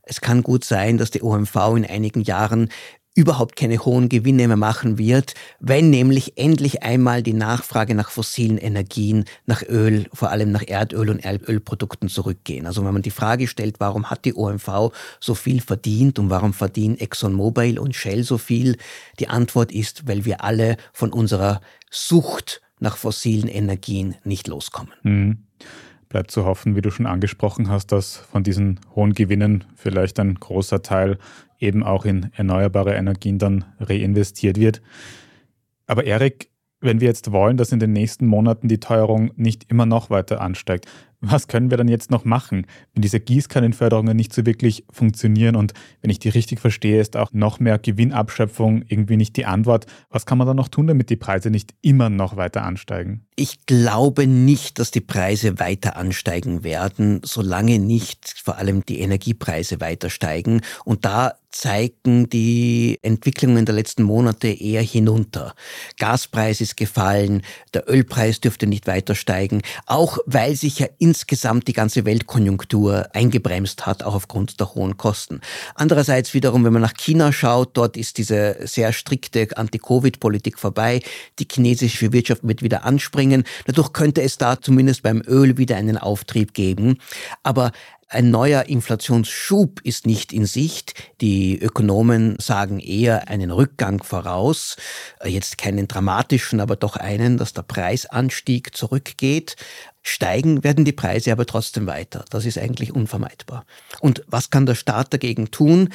Es 0.03 0.21
kann 0.21 0.41
gut 0.41 0.65
sein, 0.65 0.97
dass 0.97 1.11
die 1.11 1.21
OMV 1.21 1.55
in 1.77 1.85
einigen 1.85 2.21
Jahren 2.21 2.69
überhaupt 3.19 3.57
keine 3.57 3.79
hohen 3.79 4.07
Gewinne 4.07 4.47
mehr 4.47 4.55
machen 4.55 4.97
wird, 4.97 5.33
wenn 5.59 5.89
nämlich 5.89 6.37
endlich 6.37 6.83
einmal 6.83 7.21
die 7.21 7.33
Nachfrage 7.33 7.93
nach 7.93 8.11
fossilen 8.11 8.57
Energien, 8.57 9.25
nach 9.45 9.61
Öl, 9.61 10.05
vor 10.13 10.31
allem 10.31 10.53
nach 10.53 10.63
Erdöl 10.65 11.09
und 11.09 11.25
Ölprodukten 11.25 12.07
zurückgehen. 12.07 12.65
Also 12.65 12.85
wenn 12.85 12.93
man 12.93 13.01
die 13.01 13.11
Frage 13.11 13.47
stellt, 13.47 13.81
warum 13.81 14.09
hat 14.09 14.23
die 14.23 14.33
OMV 14.33 14.93
so 15.19 15.35
viel 15.35 15.59
verdient 15.59 16.17
und 16.17 16.29
warum 16.29 16.53
verdienen 16.53 16.97
ExxonMobil 16.97 17.77
und 17.77 17.93
Shell 17.93 18.23
so 18.23 18.37
viel, 18.37 18.77
die 19.19 19.27
Antwort 19.27 19.73
ist, 19.73 20.07
weil 20.07 20.23
wir 20.23 20.41
alle 20.41 20.77
von 20.93 21.11
unserer 21.11 21.59
Sucht 21.91 22.61
nach 22.79 22.95
fossilen 22.95 23.49
Energien 23.49 24.15
nicht 24.23 24.47
loskommen. 24.47 24.93
Mhm. 25.03 25.39
Bleibt 26.07 26.31
zu 26.31 26.45
hoffen, 26.45 26.77
wie 26.77 26.81
du 26.81 26.89
schon 26.89 27.05
angesprochen 27.05 27.69
hast, 27.69 27.91
dass 27.91 28.15
von 28.15 28.43
diesen 28.43 28.79
hohen 28.95 29.13
Gewinnen 29.13 29.65
vielleicht 29.75 30.21
ein 30.21 30.35
großer 30.35 30.81
Teil 30.81 31.19
eben 31.59 31.83
auch 31.83 32.05
in 32.05 32.31
erneuerbare 32.33 32.95
Energien 32.95 33.37
dann 33.37 33.65
reinvestiert 33.79 34.57
wird. 34.57 34.81
Aber 35.87 36.05
Erik, 36.05 36.49
wenn 36.81 37.01
wir 37.01 37.07
jetzt 37.07 37.31
wollen, 37.31 37.57
dass 37.57 37.71
in 37.71 37.79
den 37.79 37.91
nächsten 37.91 38.25
Monaten 38.25 38.67
die 38.67 38.79
Teuerung 38.79 39.31
nicht 39.35 39.69
immer 39.69 39.85
noch 39.85 40.09
weiter 40.09 40.41
ansteigt, 40.41 40.87
was 41.21 41.47
können 41.47 41.69
wir 41.69 41.77
dann 41.77 41.87
jetzt 41.87 42.11
noch 42.11 42.25
machen, 42.25 42.65
wenn 42.93 43.01
diese 43.01 43.19
Gießkannenförderungen 43.19 44.15
nicht 44.15 44.33
so 44.33 44.45
wirklich 44.45 44.85
funktionieren 44.89 45.55
und 45.55 45.73
wenn 46.01 46.09
ich 46.09 46.19
die 46.19 46.29
richtig 46.29 46.59
verstehe, 46.59 47.01
ist 47.01 47.17
auch 47.17 47.31
noch 47.33 47.59
mehr 47.59 47.77
Gewinnabschöpfung 47.77 48.83
irgendwie 48.87 49.17
nicht 49.17 49.35
die 49.35 49.45
Antwort. 49.45 49.85
Was 50.09 50.25
kann 50.25 50.37
man 50.37 50.47
dann 50.47 50.57
noch 50.57 50.69
tun, 50.69 50.87
damit 50.87 51.09
die 51.09 51.17
Preise 51.17 51.49
nicht 51.49 51.73
immer 51.81 52.09
noch 52.09 52.37
weiter 52.37 52.63
ansteigen? 52.63 53.25
Ich 53.35 53.65
glaube 53.65 54.27
nicht, 54.27 54.79
dass 54.79 54.91
die 54.91 55.01
Preise 55.01 55.59
weiter 55.59 55.95
ansteigen 55.95 56.63
werden, 56.63 57.21
solange 57.23 57.79
nicht 57.79 58.35
vor 58.43 58.57
allem 58.57 58.85
die 58.85 58.99
Energiepreise 58.99 59.79
weiter 59.79 60.09
steigen. 60.09 60.61
Und 60.83 61.05
da 61.05 61.33
zeigen 61.51 62.29
die 62.29 62.99
Entwicklungen 63.01 63.65
der 63.65 63.75
letzten 63.75 64.03
Monate 64.03 64.49
eher 64.49 64.81
hinunter. 64.81 65.55
Gaspreis 65.97 66.61
ist 66.61 66.77
gefallen, 66.77 67.41
der 67.73 67.89
Ölpreis 67.89 68.39
dürfte 68.39 68.67
nicht 68.67 68.87
weiter 68.87 69.15
steigen, 69.15 69.61
auch 69.85 70.19
weil 70.25 70.55
sich 70.55 70.79
ja 70.79 70.87
insgesamt 71.09 71.67
die 71.67 71.73
ganze 71.73 72.05
Weltkonjunktur 72.05 73.07
eingebremst 73.13 73.87
hat, 73.87 74.03
auch 74.03 74.13
aufgrund 74.13 74.59
der 74.59 74.75
hohen 74.75 74.95
Kosten. 74.95 75.41
Andererseits 75.73 76.35
wiederum, 76.35 76.63
wenn 76.63 76.73
man 76.73 76.83
nach 76.83 76.93
China 76.93 77.31
schaut, 77.31 77.75
dort 77.75 77.97
ist 77.97 78.19
diese 78.19 78.57
sehr 78.67 78.93
strikte 78.93 79.47
Anti-Covid-Politik 79.57 80.59
vorbei, 80.59 81.01
die 81.39 81.47
chinesische 81.51 82.13
Wirtschaft 82.13 82.47
wird 82.47 82.61
wieder 82.61 82.85
anspringen, 82.85 83.43
dadurch 83.65 83.91
könnte 83.91 84.21
es 84.21 84.37
da 84.37 84.61
zumindest 84.61 85.01
beim 85.01 85.23
Öl 85.25 85.57
wieder 85.57 85.77
einen 85.77 85.97
Auftrieb 85.97 86.53
geben. 86.53 86.99
Aber 87.41 87.71
ein 88.11 88.31
neuer 88.31 88.63
Inflationsschub 88.63 89.81
ist 89.83 90.07
nicht 90.07 90.33
in 90.33 90.47
Sicht. 90.47 90.95
Die 91.21 91.59
Ökonomen 91.59 92.37
sagen 92.39 92.79
eher 92.79 93.27
einen 93.27 93.51
Rückgang 93.51 94.01
voraus. 94.01 94.77
Jetzt 95.23 95.59
keinen 95.59 95.87
dramatischen, 95.87 96.59
aber 96.59 96.75
doch 96.75 96.95
einen, 96.95 97.37
dass 97.37 97.53
der 97.53 97.61
Preisanstieg 97.61 98.75
zurückgeht. 98.75 99.57
Steigen 100.09 100.63
werden 100.63 100.85
die 100.85 100.91
Preise 100.91 101.31
aber 101.31 101.45
trotzdem 101.45 101.85
weiter. 101.85 102.25
Das 102.29 102.45
ist 102.45 102.57
eigentlich 102.57 102.93
unvermeidbar. 102.93 103.65
Und 103.99 104.23
was 104.27 104.49
kann 104.49 104.65
der 104.65 104.75
Staat 104.75 105.13
dagegen 105.13 105.51
tun? 105.51 105.89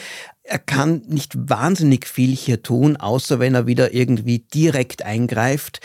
Er 0.44 0.58
kann 0.58 1.02
nicht 1.08 1.32
wahnsinnig 1.36 2.06
viel 2.06 2.34
hier 2.34 2.62
tun, 2.62 2.96
außer 2.96 3.40
wenn 3.40 3.54
er 3.54 3.66
wieder 3.66 3.92
irgendwie 3.92 4.38
direkt 4.38 5.02
eingreift. 5.02 5.80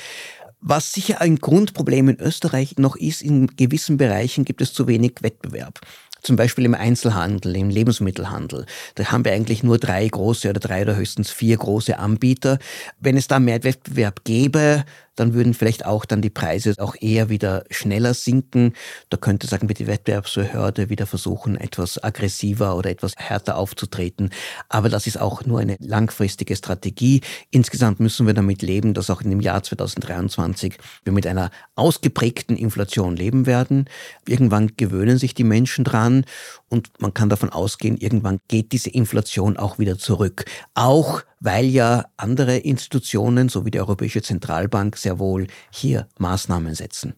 Was 0.62 0.94
sicher 0.94 1.22
ein 1.22 1.38
Grundproblem 1.38 2.10
in 2.10 2.20
Österreich 2.20 2.76
noch 2.78 2.96
ist, 2.96 3.22
in 3.22 3.48
gewissen 3.56 3.98
Bereichen 3.98 4.46
gibt 4.46 4.62
es 4.62 4.74
zu 4.74 4.88
wenig 4.88 5.16
Wettbewerb. 5.22 5.80
Zum 6.22 6.36
Beispiel 6.36 6.66
im 6.66 6.76
Einzelhandel, 6.76 7.56
im 7.56 7.70
Lebensmittelhandel. 7.70 8.66
Da 8.96 9.06
haben 9.06 9.24
wir 9.24 9.32
eigentlich 9.32 9.64
nur 9.64 9.78
drei 9.78 10.06
große 10.08 10.50
oder 10.50 10.60
drei 10.60 10.82
oder 10.82 10.98
höchstens 10.98 11.32
vier 11.32 11.58
große 11.58 11.98
Anbieter. 11.98 12.60
Wenn 13.00 13.16
es 13.16 13.28
da 13.28 13.40
mehr 13.40 13.64
Wettbewerb 13.64 14.26
gäbe, 14.26 14.84
dann 15.20 15.34
würden 15.34 15.54
vielleicht 15.54 15.86
auch 15.86 16.06
dann 16.06 16.22
die 16.22 16.30
Preise 16.30 16.76
auch 16.78 16.96
eher 17.00 17.30
wieder 17.30 17.64
schneller 17.70 18.14
sinken. 18.14 18.74
Da 19.10 19.18
könnte, 19.18 19.48
sagen 19.48 19.68
wir, 19.68 19.74
die 19.74 19.88
Wettbewerbsbehörde 19.88 20.90
wieder 20.90 21.06
versuchen, 21.06 21.58
etwas 21.58 22.02
aggressiver 22.04 22.76
oder 22.76 22.90
etwas 22.90 23.16
härter 23.18 23.58
aufzutreten. 23.58 24.32
Aber 24.70 24.90
das 24.90 25.08
ist 25.08 25.20
auch 25.20 25.46
nur 25.46 25.60
eine 25.60 25.78
langfristige 25.80 26.56
Strategie. 26.56 27.22
Insgesamt 27.52 28.00
müssen 28.00 28.28
wir 28.28 28.34
damit 28.34 28.62
leben, 28.62 28.94
dass 28.94 29.10
auch 29.10 29.22
in 29.22 29.30
dem 29.30 29.42
Jahr 29.42 29.64
2023 29.64 30.78
wir 31.04 31.14
mit 31.14 31.28
einer 31.28 31.52
ausgeprägten 31.76 32.56
Inflation 32.56 33.16
leben 33.16 33.46
werden. 33.46 33.86
Irgendwann 34.28 34.72
gewöhnen 34.78 35.18
sich 35.18 35.34
die 35.34 35.44
Menschen 35.44 35.84
dran 35.84 36.26
und 36.70 36.90
man 37.00 37.14
kann 37.14 37.30
davon 37.30 37.50
ausgehen, 37.50 37.98
irgendwann 37.98 38.40
geht 38.48 38.72
diese 38.72 38.90
Inflation 38.90 39.58
auch 39.58 39.80
wieder 39.80 39.98
zurück. 39.98 40.46
Auch 40.76 41.22
weil 41.40 41.66
ja 41.66 42.06
andere 42.18 42.58
Institutionen, 42.58 43.50
so 43.50 43.66
wie 43.66 43.72
die 43.72 43.80
Europäische 43.80 44.22
Zentralbank, 44.22 44.98
sehr 44.98 45.20
wohl 45.20 45.48
hier 45.72 46.08
Maßnahmen 46.20 46.76
setzen. 46.76 47.14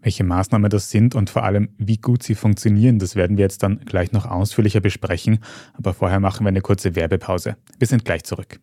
Welche 0.00 0.24
Maßnahmen 0.24 0.68
das 0.68 0.90
sind 0.90 1.14
und 1.14 1.30
vor 1.30 1.44
allem, 1.44 1.68
wie 1.78 1.96
gut 1.96 2.24
sie 2.24 2.34
funktionieren, 2.34 2.98
das 2.98 3.14
werden 3.14 3.36
wir 3.36 3.44
jetzt 3.44 3.62
dann 3.62 3.80
gleich 3.84 4.10
noch 4.10 4.26
ausführlicher 4.26 4.80
besprechen. 4.80 5.38
Aber 5.74 5.94
vorher 5.94 6.18
machen 6.18 6.44
wir 6.44 6.48
eine 6.48 6.60
kurze 6.60 6.96
Werbepause. 6.96 7.56
Wir 7.78 7.86
sind 7.86 8.04
gleich 8.04 8.24
zurück. 8.24 8.58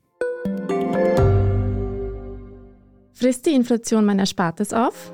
Frisst 3.14 3.46
die 3.46 3.52
Inflation 3.56 4.06
mein 4.06 4.20
Erspartes 4.20 4.74
auf? 4.74 5.14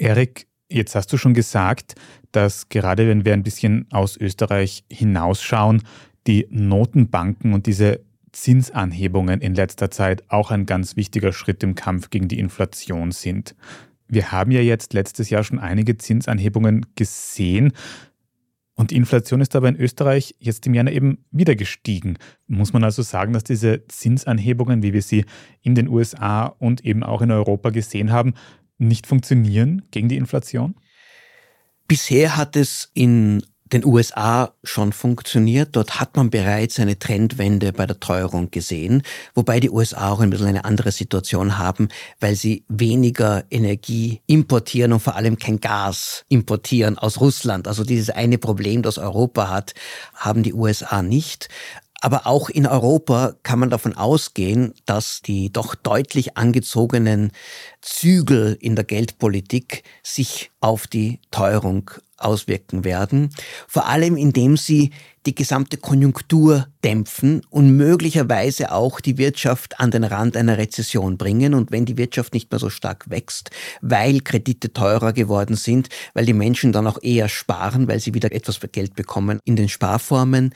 Erik, 0.00 0.46
jetzt 0.70 0.94
hast 0.94 1.12
du 1.12 1.18
schon 1.18 1.34
gesagt, 1.34 1.94
dass 2.32 2.70
gerade 2.70 3.06
wenn 3.06 3.24
wir 3.26 3.34
ein 3.34 3.42
bisschen 3.42 3.86
aus 3.90 4.16
Österreich 4.16 4.84
hinausschauen, 4.90 5.82
die 6.26 6.46
Notenbanken 6.50 7.52
und 7.52 7.66
diese 7.66 8.00
Zinsanhebungen 8.32 9.40
in 9.40 9.54
letzter 9.54 9.90
Zeit 9.90 10.24
auch 10.28 10.50
ein 10.50 10.64
ganz 10.64 10.96
wichtiger 10.96 11.32
Schritt 11.32 11.62
im 11.62 11.74
Kampf 11.74 12.08
gegen 12.08 12.28
die 12.28 12.38
Inflation 12.38 13.10
sind. 13.12 13.54
Wir 14.08 14.32
haben 14.32 14.52
ja 14.52 14.60
jetzt 14.60 14.94
letztes 14.94 15.28
Jahr 15.28 15.44
schon 15.44 15.58
einige 15.58 15.98
Zinsanhebungen 15.98 16.86
gesehen. 16.96 17.72
Und 18.74 18.92
die 18.92 18.96
Inflation 18.96 19.42
ist 19.42 19.54
aber 19.54 19.68
in 19.68 19.76
Österreich 19.76 20.34
jetzt 20.38 20.66
im 20.66 20.72
Januar 20.72 20.94
eben 20.94 21.18
wieder 21.30 21.54
gestiegen. 21.54 22.16
Muss 22.46 22.72
man 22.72 22.82
also 22.82 23.02
sagen, 23.02 23.34
dass 23.34 23.44
diese 23.44 23.86
Zinsanhebungen, 23.88 24.82
wie 24.82 24.94
wir 24.94 25.02
sie 25.02 25.26
in 25.60 25.74
den 25.74 25.88
USA 25.88 26.46
und 26.46 26.84
eben 26.84 27.02
auch 27.02 27.20
in 27.20 27.30
Europa 27.30 27.70
gesehen 27.70 28.10
haben, 28.10 28.32
nicht 28.80 29.06
funktionieren 29.06 29.82
gegen 29.90 30.08
die 30.08 30.16
Inflation? 30.16 30.74
Bisher 31.86 32.36
hat 32.36 32.56
es 32.56 32.90
in 32.94 33.42
den 33.72 33.84
USA 33.84 34.54
schon 34.64 34.92
funktioniert. 34.92 35.70
Dort 35.76 36.00
hat 36.00 36.16
man 36.16 36.30
bereits 36.30 36.78
eine 36.78 36.98
Trendwende 36.98 37.72
bei 37.72 37.86
der 37.86 38.00
Teuerung 38.00 38.50
gesehen, 38.50 39.02
wobei 39.34 39.60
die 39.60 39.70
USA 39.70 40.10
auch 40.10 40.20
ein 40.20 40.30
bisschen 40.30 40.48
eine 40.48 40.64
andere 40.64 40.92
Situation 40.92 41.58
haben, 41.58 41.88
weil 42.18 42.34
sie 42.34 42.64
weniger 42.68 43.44
Energie 43.50 44.20
importieren 44.26 44.92
und 44.92 45.00
vor 45.00 45.16
allem 45.16 45.38
kein 45.38 45.60
Gas 45.60 46.24
importieren 46.28 46.98
aus 46.98 47.20
Russland. 47.20 47.68
Also 47.68 47.84
dieses 47.84 48.10
eine 48.10 48.38
Problem, 48.38 48.82
das 48.82 48.98
Europa 48.98 49.48
hat, 49.48 49.74
haben 50.14 50.42
die 50.42 50.54
USA 50.54 51.02
nicht. 51.02 51.48
Aber 52.00 52.26
auch 52.26 52.48
in 52.48 52.66
Europa 52.66 53.34
kann 53.42 53.58
man 53.58 53.70
davon 53.70 53.94
ausgehen, 53.94 54.72
dass 54.86 55.20
die 55.20 55.52
doch 55.52 55.74
deutlich 55.74 56.36
angezogenen 56.38 57.30
Zügel 57.82 58.56
in 58.60 58.74
der 58.74 58.84
Geldpolitik 58.84 59.82
sich 60.02 60.50
auf 60.60 60.86
die 60.86 61.20
Teuerung 61.30 61.90
auswirken 62.16 62.84
werden, 62.84 63.30
vor 63.66 63.86
allem 63.86 64.16
indem 64.16 64.56
sie 64.56 64.90
die 65.26 65.34
gesamte 65.34 65.76
Konjunktur 65.76 66.68
dämpfen 66.82 67.42
und 67.50 67.76
möglicherweise 67.76 68.72
auch 68.72 69.00
die 69.00 69.18
Wirtschaft 69.18 69.78
an 69.80 69.90
den 69.90 70.04
Rand 70.04 70.36
einer 70.36 70.56
Rezession 70.56 71.18
bringen. 71.18 71.52
Und 71.52 71.70
wenn 71.70 71.84
die 71.84 71.98
Wirtschaft 71.98 72.32
nicht 72.32 72.50
mehr 72.50 72.58
so 72.58 72.70
stark 72.70 73.10
wächst, 73.10 73.50
weil 73.82 74.20
Kredite 74.20 74.72
teurer 74.72 75.12
geworden 75.12 75.56
sind, 75.56 75.88
weil 76.14 76.24
die 76.24 76.32
Menschen 76.32 76.72
dann 76.72 76.86
auch 76.86 77.02
eher 77.02 77.28
sparen, 77.28 77.88
weil 77.88 78.00
sie 78.00 78.14
wieder 78.14 78.32
etwas 78.32 78.60
Geld 78.72 78.94
bekommen 78.94 79.40
in 79.44 79.56
den 79.56 79.68
Sparformen, 79.68 80.54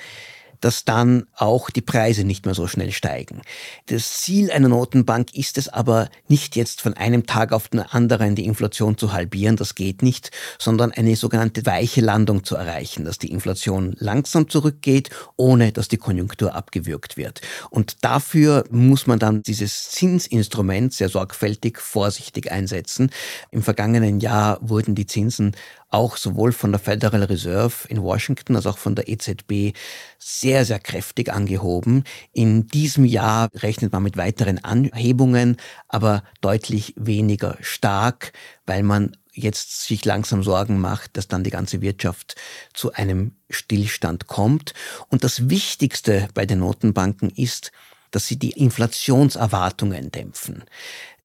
dass 0.61 0.84
dann 0.84 1.26
auch 1.34 1.70
die 1.70 1.80
Preise 1.80 2.25
nicht 2.25 2.46
mehr 2.46 2.54
so 2.54 2.66
schnell 2.66 2.92
steigen. 2.92 3.42
Das 3.87 4.20
Ziel 4.20 4.50
einer 4.50 4.68
Notenbank 4.68 5.34
ist 5.34 5.58
es 5.58 5.68
aber 5.68 6.08
nicht 6.28 6.56
jetzt 6.56 6.80
von 6.80 6.94
einem 6.94 7.26
Tag 7.26 7.52
auf 7.52 7.68
den 7.68 7.80
anderen 7.80 8.34
die 8.34 8.46
Inflation 8.46 8.96
zu 8.99 9.12
halbieren, 9.12 9.56
das 9.56 9.75
geht 9.75 10.02
nicht, 10.02 10.30
sondern 10.58 10.92
eine 10.92 11.16
sogenannte 11.16 11.66
weiche 11.66 12.00
Landung 12.00 12.44
zu 12.44 12.56
erreichen, 12.56 13.04
dass 13.04 13.18
die 13.18 13.30
Inflation 13.30 13.94
langsam 13.99 14.49
zurückgeht, 14.49 15.11
ohne 15.37 15.73
dass 15.73 15.88
die 15.88 15.96
Konjunktur 15.96 16.54
abgewürgt 16.54 17.16
wird. 17.16 17.40
Und 17.70 18.04
dafür 18.04 18.64
muss 18.70 19.06
man 19.06 19.18
dann 19.18 19.42
dieses 19.42 19.90
Zinsinstrument 19.90 20.92
sehr 20.92 21.08
sorgfältig, 21.08 21.78
vorsichtig 21.78 22.50
einsetzen. 22.50 23.11
Im 23.50 23.62
vergangenen 23.62 24.20
Jahr 24.20 24.58
wurden 24.61 24.94
die 24.94 25.06
Zinsen 25.06 25.52
auch 25.94 26.16
sowohl 26.16 26.52
von 26.52 26.72
der 26.72 26.80
Federal 26.80 27.22
Reserve 27.22 27.88
in 27.88 28.02
Washington 28.02 28.56
als 28.56 28.66
auch 28.66 28.78
von 28.78 28.96
der 28.96 29.08
EZB 29.08 29.76
sehr 30.18 30.64
sehr, 30.64 30.80
kräftig 30.80 31.32
angehoben. 31.32 32.04
In 32.32 32.66
diesem 32.66 33.04
Jahr 33.04 33.48
rechnet 33.54 33.92
man 33.92 34.02
mit 34.02 34.16
weiteren 34.16 34.62
Anhebungen, 34.62 35.56
aber 35.88 36.24
deutlich 36.40 36.94
weniger 36.96 37.56
stark, 37.60 38.32
weil 38.66 38.82
man 38.82 39.16
jetzt 39.32 39.86
sich 39.86 40.04
langsam 40.04 40.42
Sorgen 40.42 40.80
macht, 40.80 41.16
dass 41.16 41.28
dann 41.28 41.44
die 41.44 41.50
ganze 41.50 41.80
Wirtschaft 41.80 42.36
zu 42.72 42.92
einem 42.92 43.32
Stillstand 43.48 44.26
kommt. 44.26 44.74
Und 45.08 45.24
das 45.24 45.48
Wichtigste 45.48 46.28
bei 46.34 46.46
den 46.46 46.60
Notenbanken 46.60 47.30
ist, 47.30 47.72
dass 48.10 48.26
sie 48.28 48.38
die 48.38 48.52
Inflationserwartungen 48.52 50.12
dämpfen. 50.12 50.64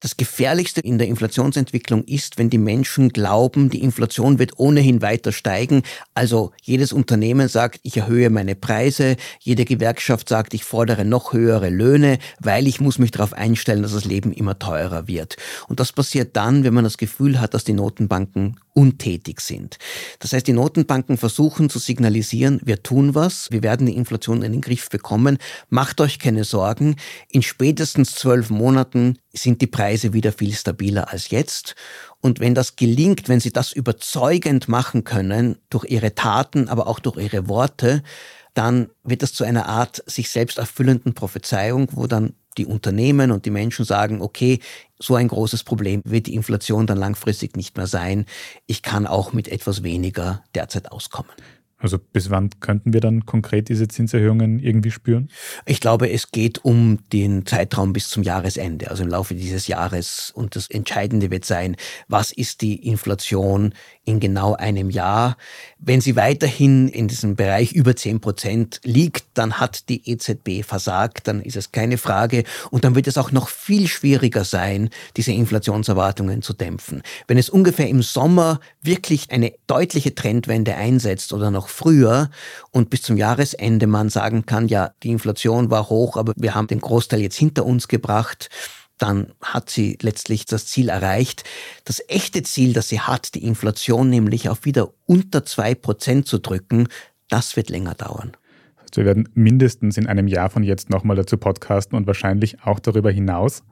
Das 0.00 0.16
Gefährlichste 0.16 0.80
in 0.80 0.96
der 0.96 1.08
Inflationsentwicklung 1.08 2.04
ist, 2.04 2.38
wenn 2.38 2.48
die 2.48 2.56
Menschen 2.56 3.10
glauben, 3.10 3.68
die 3.68 3.82
Inflation 3.82 4.38
wird 4.38 4.58
ohnehin 4.58 5.02
weiter 5.02 5.30
steigen. 5.30 5.82
Also 6.14 6.52
jedes 6.62 6.94
Unternehmen 6.94 7.48
sagt, 7.48 7.80
ich 7.82 7.98
erhöhe 7.98 8.30
meine 8.30 8.54
Preise, 8.54 9.16
jede 9.40 9.66
Gewerkschaft 9.66 10.30
sagt, 10.30 10.54
ich 10.54 10.64
fordere 10.64 11.04
noch 11.04 11.34
höhere 11.34 11.68
Löhne, 11.68 12.18
weil 12.40 12.66
ich 12.66 12.80
muss 12.80 12.98
mich 12.98 13.10
darauf 13.10 13.34
einstellen, 13.34 13.82
dass 13.82 13.92
das 13.92 14.06
Leben 14.06 14.32
immer 14.32 14.58
teurer 14.58 15.06
wird. 15.06 15.36
Und 15.68 15.80
das 15.80 15.92
passiert 15.92 16.34
dann, 16.34 16.64
wenn 16.64 16.72
man 16.72 16.84
das 16.84 16.96
Gefühl 16.96 17.38
hat, 17.38 17.52
dass 17.52 17.64
die 17.64 17.74
Notenbanken 17.74 18.58
untätig 18.72 19.40
sind. 19.40 19.78
Das 20.20 20.32
heißt, 20.32 20.46
die 20.46 20.54
Notenbanken 20.54 21.18
versuchen 21.18 21.68
zu 21.68 21.78
signalisieren, 21.78 22.60
wir 22.64 22.82
tun 22.82 23.14
was, 23.14 23.50
wir 23.50 23.62
werden 23.62 23.86
die 23.86 23.96
Inflation 23.96 24.42
in 24.42 24.52
den 24.52 24.60
Griff 24.62 24.88
bekommen, 24.88 25.36
macht 25.68 26.00
euch 26.00 26.18
keine 26.18 26.44
Sorgen, 26.44 26.96
in 27.28 27.42
spätestens 27.42 28.14
zwölf 28.14 28.48
Monaten 28.48 29.18
sind 29.32 29.60
die 29.60 29.66
Preise 29.66 29.89
wieder 30.12 30.32
viel 30.32 30.52
stabiler 30.52 31.10
als 31.10 31.30
jetzt. 31.30 31.74
Und 32.20 32.40
wenn 32.40 32.54
das 32.54 32.76
gelingt, 32.76 33.28
wenn 33.28 33.40
sie 33.40 33.52
das 33.52 33.72
überzeugend 33.72 34.68
machen 34.68 35.04
können, 35.04 35.58
durch 35.70 35.84
ihre 35.90 36.14
Taten, 36.14 36.68
aber 36.68 36.86
auch 36.86 36.98
durch 36.98 37.16
ihre 37.16 37.48
Worte, 37.48 38.02
dann 38.54 38.90
wird 39.04 39.22
das 39.22 39.32
zu 39.32 39.44
einer 39.44 39.66
Art 39.66 40.02
sich 40.06 40.30
selbst 40.30 40.58
erfüllenden 40.58 41.14
Prophezeiung, 41.14 41.88
wo 41.92 42.06
dann 42.06 42.34
die 42.58 42.66
Unternehmen 42.66 43.30
und 43.30 43.46
die 43.46 43.50
Menschen 43.50 43.84
sagen, 43.84 44.20
okay, 44.20 44.58
so 44.98 45.14
ein 45.14 45.28
großes 45.28 45.64
Problem 45.64 46.02
wird 46.04 46.26
die 46.26 46.34
Inflation 46.34 46.86
dann 46.86 46.98
langfristig 46.98 47.56
nicht 47.56 47.76
mehr 47.76 47.86
sein. 47.86 48.26
Ich 48.66 48.82
kann 48.82 49.06
auch 49.06 49.32
mit 49.32 49.48
etwas 49.48 49.82
weniger 49.82 50.42
derzeit 50.54 50.90
auskommen. 50.90 51.32
Also 51.80 51.98
bis 51.98 52.28
wann 52.28 52.50
könnten 52.60 52.92
wir 52.92 53.00
dann 53.00 53.24
konkret 53.24 53.70
diese 53.70 53.88
Zinserhöhungen 53.88 54.58
irgendwie 54.58 54.90
spüren? 54.90 55.30
Ich 55.64 55.80
glaube, 55.80 56.10
es 56.10 56.30
geht 56.30 56.62
um 56.62 56.98
den 57.10 57.46
Zeitraum 57.46 57.94
bis 57.94 58.10
zum 58.10 58.22
Jahresende, 58.22 58.90
also 58.90 59.02
im 59.02 59.08
Laufe 59.08 59.34
dieses 59.34 59.66
Jahres. 59.66 60.30
Und 60.34 60.56
das 60.56 60.68
Entscheidende 60.68 61.30
wird 61.30 61.46
sein, 61.46 61.76
was 62.06 62.32
ist 62.32 62.60
die 62.60 62.86
Inflation 62.86 63.72
in 64.04 64.20
genau 64.20 64.54
einem 64.54 64.90
Jahr? 64.90 65.38
Wenn 65.78 66.02
sie 66.02 66.16
weiterhin 66.16 66.88
in 66.88 67.08
diesem 67.08 67.34
Bereich 67.34 67.72
über 67.72 67.96
10 67.96 68.20
Prozent 68.20 68.80
liegt, 68.84 69.24
dann 69.32 69.58
hat 69.58 69.88
die 69.88 70.10
EZB 70.10 70.62
versagt, 70.62 71.28
dann 71.28 71.40
ist 71.40 71.56
es 71.56 71.72
keine 71.72 71.96
Frage. 71.96 72.44
Und 72.70 72.84
dann 72.84 72.94
wird 72.94 73.06
es 73.06 73.16
auch 73.16 73.32
noch 73.32 73.48
viel 73.48 73.88
schwieriger 73.88 74.44
sein, 74.44 74.90
diese 75.16 75.32
Inflationserwartungen 75.32 76.42
zu 76.42 76.52
dämpfen. 76.52 77.00
Wenn 77.26 77.38
es 77.38 77.48
ungefähr 77.48 77.88
im 77.88 78.02
Sommer 78.02 78.60
wirklich 78.82 79.30
eine 79.30 79.54
deutliche 79.66 80.14
Trendwende 80.14 80.74
einsetzt 80.74 81.32
oder 81.32 81.50
noch 81.50 81.69
früher 81.70 82.30
und 82.70 82.90
bis 82.90 83.02
zum 83.02 83.16
Jahresende 83.16 83.86
man 83.86 84.08
sagen 84.08 84.46
kann, 84.46 84.68
ja, 84.68 84.92
die 85.02 85.10
Inflation 85.10 85.70
war 85.70 85.88
hoch, 85.88 86.16
aber 86.16 86.32
wir 86.36 86.54
haben 86.54 86.66
den 86.66 86.80
Großteil 86.80 87.20
jetzt 87.20 87.36
hinter 87.36 87.64
uns 87.64 87.88
gebracht, 87.88 88.50
dann 88.98 89.32
hat 89.40 89.70
sie 89.70 89.96
letztlich 90.02 90.44
das 90.44 90.66
Ziel 90.66 90.90
erreicht. 90.90 91.44
Das 91.84 92.02
echte 92.08 92.42
Ziel, 92.42 92.74
das 92.74 92.88
sie 92.88 93.00
hat, 93.00 93.34
die 93.34 93.44
Inflation 93.44 94.10
nämlich 94.10 94.48
auf 94.48 94.64
wieder 94.64 94.92
unter 95.06 95.44
zwei 95.44 95.74
Prozent 95.74 96.26
zu 96.26 96.38
drücken, 96.38 96.88
das 97.28 97.56
wird 97.56 97.70
länger 97.70 97.94
dauern. 97.94 98.32
Wir 98.94 99.04
werden 99.04 99.28
mindestens 99.34 99.96
in 99.96 100.06
einem 100.06 100.26
Jahr 100.26 100.50
von 100.50 100.64
jetzt 100.64 100.90
nochmal 100.90 101.16
dazu 101.16 101.36
podcasten 101.36 101.96
und 101.96 102.06
wahrscheinlich 102.06 102.64
auch 102.64 102.80
darüber 102.80 103.10
hinaus. 103.10 103.62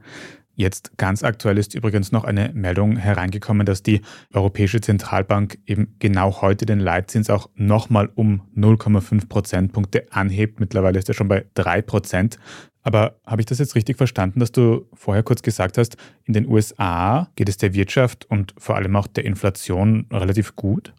Jetzt 0.59 0.99
ganz 0.99 1.23
aktuell 1.23 1.57
ist 1.57 1.77
übrigens 1.77 2.11
noch 2.11 2.25
eine 2.25 2.51
Meldung 2.53 2.97
hereingekommen, 2.97 3.65
dass 3.65 3.85
die 3.85 4.01
Europäische 4.35 4.81
Zentralbank 4.81 5.57
eben 5.67 5.95
genau 6.01 6.43
heute 6.43 6.67
den 6.67 6.81
Leitzins 6.81 7.31
auch 7.31 7.49
nochmal 7.55 8.11
um 8.17 8.43
0,5 8.57 9.29
Prozentpunkte 9.29 10.09
anhebt. 10.11 10.59
Mittlerweile 10.59 10.99
ist 10.99 11.09
er 11.09 11.15
schon 11.15 11.29
bei 11.29 11.47
3 11.55 11.83
Prozent. 11.83 12.41
Aber 12.83 13.21
habe 13.25 13.41
ich 13.41 13.47
das 13.47 13.61
jetzt 13.61 13.77
richtig 13.77 13.99
verstanden, 13.99 14.41
dass 14.41 14.51
du 14.51 14.89
vorher 14.95 15.23
kurz 15.23 15.43
gesagt 15.43 15.79
hast, 15.79 15.97
in 16.25 16.35
den 16.35 16.49
USA 16.49 17.31
geht 17.37 17.49
es 17.49 17.59
der 17.59 17.73
Wirtschaft 17.75 18.29
und 18.29 18.53
vor 18.59 18.75
allem 18.75 18.97
auch 18.97 19.07
der 19.07 19.27
Inflation 19.27 20.07
relativ 20.13 20.57
gut? 20.57 20.93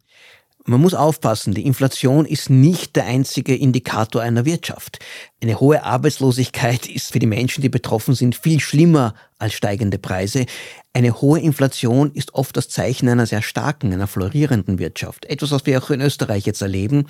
Man 0.66 0.82
muss 0.82 0.94
aufpassen, 0.94 1.54
die 1.54 1.66
Inflation 1.66 2.26
ist 2.26 2.50
nicht 2.50 2.96
der 2.96 3.06
einzige 3.06 3.56
Indikator 3.56 4.22
einer 4.22 4.46
Wirtschaft. 4.46 5.00
Eine 5.42 5.60
hohe 5.60 5.84
Arbeitslosigkeit 5.84 6.86
ist 6.86 7.14
für 7.14 7.20
die 7.20 7.28
Menschen, 7.28 7.62
die 7.62 7.70
betroffen 7.70 8.14
sind, 8.14 8.36
viel 8.36 8.60
schlimmer 8.60 9.16
als 9.38 9.54
steigende 9.54 9.98
Preise. 9.98 10.46
Eine 10.92 11.22
hohe 11.22 11.40
Inflation 11.40 12.12
ist 12.12 12.34
oft 12.34 12.58
das 12.58 12.68
Zeichen 12.68 13.08
einer 13.08 13.26
sehr 13.26 13.42
starken, 13.42 13.94
einer 13.94 14.08
florierenden 14.08 14.80
Wirtschaft. 14.80 15.26
Etwas, 15.26 15.52
was 15.52 15.66
wir 15.66 15.82
auch 15.82 15.90
in 15.92 16.02
Österreich 16.02 16.46
jetzt 16.46 16.62
erleben. 16.62 17.08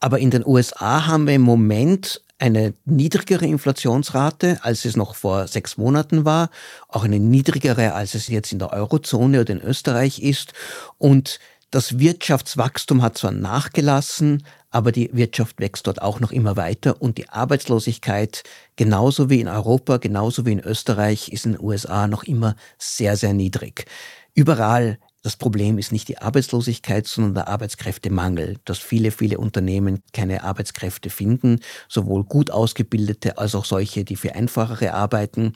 Aber 0.00 0.18
in 0.18 0.30
den 0.30 0.44
USA 0.44 1.06
haben 1.06 1.28
wir 1.28 1.34
im 1.34 1.42
Moment 1.42 2.20
eine 2.40 2.74
niedrigere 2.84 3.46
Inflationsrate, 3.46 4.58
als 4.62 4.84
es 4.84 4.96
noch 4.96 5.14
vor 5.14 5.48
sechs 5.48 5.76
Monaten 5.76 6.24
war, 6.24 6.50
auch 6.88 7.04
eine 7.04 7.18
niedrigere, 7.18 7.94
als 7.94 8.14
es 8.14 8.28
jetzt 8.28 8.52
in 8.52 8.58
der 8.58 8.72
Eurozone 8.72 9.40
oder 9.40 9.52
in 9.52 9.62
Österreich 9.62 10.20
ist. 10.20 10.52
Und 10.98 11.40
das 11.70 11.98
Wirtschaftswachstum 11.98 13.02
hat 13.02 13.18
zwar 13.18 13.32
nachgelassen, 13.32 14.44
aber 14.70 14.92
die 14.92 15.10
Wirtschaft 15.12 15.60
wächst 15.60 15.86
dort 15.86 16.02
auch 16.02 16.20
noch 16.20 16.32
immer 16.32 16.56
weiter 16.56 17.00
und 17.00 17.18
die 17.18 17.28
Arbeitslosigkeit 17.28 18.42
genauso 18.76 19.30
wie 19.30 19.40
in 19.40 19.48
Europa, 19.48 19.98
genauso 19.98 20.46
wie 20.46 20.52
in 20.52 20.60
Österreich 20.60 21.30
ist 21.30 21.46
in 21.46 21.52
den 21.52 21.60
USA 21.62 22.06
noch 22.06 22.24
immer 22.24 22.56
sehr, 22.78 23.16
sehr 23.16 23.34
niedrig. 23.34 23.86
Überall 24.34 24.98
das 25.28 25.36
Problem 25.36 25.76
ist 25.76 25.92
nicht 25.92 26.08
die 26.08 26.16
Arbeitslosigkeit, 26.16 27.06
sondern 27.06 27.34
der 27.34 27.48
Arbeitskräftemangel, 27.48 28.56
dass 28.64 28.78
viele, 28.78 29.10
viele 29.10 29.36
Unternehmen 29.36 30.00
keine 30.14 30.42
Arbeitskräfte 30.42 31.10
finden, 31.10 31.60
sowohl 31.86 32.24
gut 32.24 32.50
ausgebildete 32.50 33.36
als 33.36 33.54
auch 33.54 33.66
solche, 33.66 34.06
die 34.06 34.16
für 34.16 34.34
einfachere 34.34 34.94
arbeiten. 34.94 35.52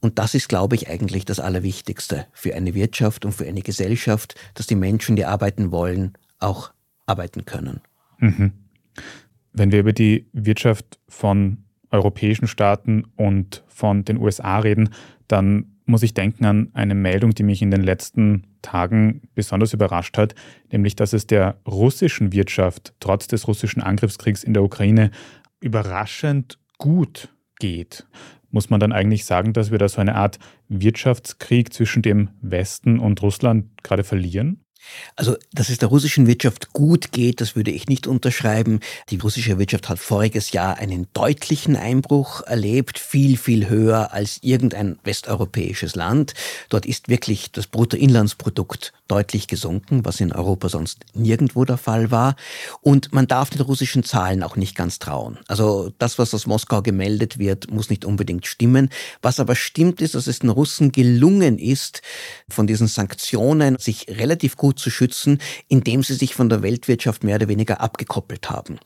Und 0.00 0.18
das 0.18 0.34
ist, 0.34 0.48
glaube 0.48 0.74
ich, 0.76 0.88
eigentlich 0.88 1.26
das 1.26 1.38
Allerwichtigste 1.38 2.24
für 2.32 2.54
eine 2.54 2.72
Wirtschaft 2.72 3.26
und 3.26 3.32
für 3.32 3.46
eine 3.46 3.60
Gesellschaft, 3.60 4.36
dass 4.54 4.66
die 4.66 4.74
Menschen, 4.74 5.16
die 5.16 5.26
arbeiten 5.26 5.70
wollen, 5.70 6.14
auch 6.38 6.72
arbeiten 7.04 7.44
können. 7.44 7.82
Mhm. 8.20 8.52
Wenn 9.52 9.70
wir 9.70 9.80
über 9.80 9.92
die 9.92 10.30
Wirtschaft 10.32 10.98
von 11.10 11.58
europäischen 11.90 12.46
Staaten 12.46 13.04
und 13.16 13.64
von 13.68 14.06
den 14.06 14.16
USA 14.16 14.60
reden, 14.60 14.94
dann 15.28 15.73
muss 15.86 16.02
ich 16.02 16.14
denken 16.14 16.44
an 16.44 16.70
eine 16.72 16.94
Meldung, 16.94 17.34
die 17.34 17.42
mich 17.42 17.62
in 17.62 17.70
den 17.70 17.82
letzten 17.82 18.46
Tagen 18.62 19.22
besonders 19.34 19.72
überrascht 19.72 20.16
hat, 20.16 20.34
nämlich 20.72 20.96
dass 20.96 21.12
es 21.12 21.26
der 21.26 21.58
russischen 21.66 22.32
Wirtschaft 22.32 22.94
trotz 23.00 23.26
des 23.26 23.46
russischen 23.48 23.82
Angriffskriegs 23.82 24.44
in 24.44 24.54
der 24.54 24.62
Ukraine 24.62 25.10
überraschend 25.60 26.58
gut 26.78 27.28
geht 27.58 28.06
muss 28.54 28.70
man 28.70 28.78
dann 28.78 28.92
eigentlich 28.92 29.24
sagen, 29.24 29.52
dass 29.52 29.72
wir 29.72 29.78
da 29.78 29.88
so 29.88 30.00
eine 30.00 30.14
Art 30.14 30.38
Wirtschaftskrieg 30.68 31.74
zwischen 31.74 32.02
dem 32.02 32.30
Westen 32.40 33.00
und 33.00 33.20
Russland 33.20 33.82
gerade 33.82 34.04
verlieren? 34.04 34.63
Also, 35.16 35.36
dass 35.52 35.68
es 35.68 35.78
der 35.78 35.88
russischen 35.88 36.26
Wirtschaft 36.26 36.72
gut 36.72 37.12
geht, 37.12 37.40
das 37.40 37.56
würde 37.56 37.70
ich 37.70 37.88
nicht 37.88 38.06
unterschreiben. 38.06 38.80
Die 39.10 39.18
russische 39.18 39.58
Wirtschaft 39.58 39.88
hat 39.88 39.98
voriges 39.98 40.52
Jahr 40.52 40.78
einen 40.78 41.06
deutlichen 41.12 41.76
Einbruch 41.76 42.42
erlebt, 42.42 42.98
viel, 42.98 43.36
viel 43.36 43.68
höher 43.68 44.12
als 44.12 44.38
irgendein 44.42 44.98
westeuropäisches 45.04 45.94
Land. 45.94 46.34
Dort 46.68 46.86
ist 46.86 47.08
wirklich 47.08 47.52
das 47.52 47.66
Bruttoinlandsprodukt 47.66 48.92
deutlich 49.08 49.48
gesunken, 49.48 50.04
was 50.04 50.20
in 50.20 50.32
Europa 50.32 50.68
sonst 50.68 51.04
nirgendwo 51.14 51.64
der 51.64 51.76
Fall 51.76 52.10
war. 52.10 52.36
Und 52.80 53.12
man 53.12 53.26
darf 53.26 53.50
den 53.50 53.60
russischen 53.60 54.02
Zahlen 54.02 54.42
auch 54.42 54.56
nicht 54.56 54.74
ganz 54.74 54.98
trauen. 54.98 55.38
Also 55.46 55.92
das, 55.98 56.18
was 56.18 56.34
aus 56.34 56.46
Moskau 56.46 56.82
gemeldet 56.82 57.38
wird, 57.38 57.70
muss 57.70 57.90
nicht 57.90 58.04
unbedingt 58.04 58.46
stimmen. 58.46 58.88
Was 59.22 59.40
aber 59.40 59.56
stimmt, 59.56 60.00
ist, 60.00 60.14
dass 60.14 60.26
es 60.26 60.38
den 60.38 60.50
Russen 60.50 60.92
gelungen 60.92 61.58
ist, 61.58 62.02
von 62.48 62.66
diesen 62.66 62.86
Sanktionen 62.86 63.78
sich 63.78 64.06
relativ 64.08 64.56
gut 64.56 64.73
zu 64.76 64.90
schützen, 64.90 65.38
indem 65.68 66.02
sie 66.02 66.14
sich 66.14 66.34
von 66.34 66.48
der 66.48 66.62
Weltwirtschaft 66.62 67.24
mehr 67.24 67.36
oder 67.36 67.48
weniger 67.48 67.80
abgekoppelt 67.80 68.50
haben. 68.50 68.78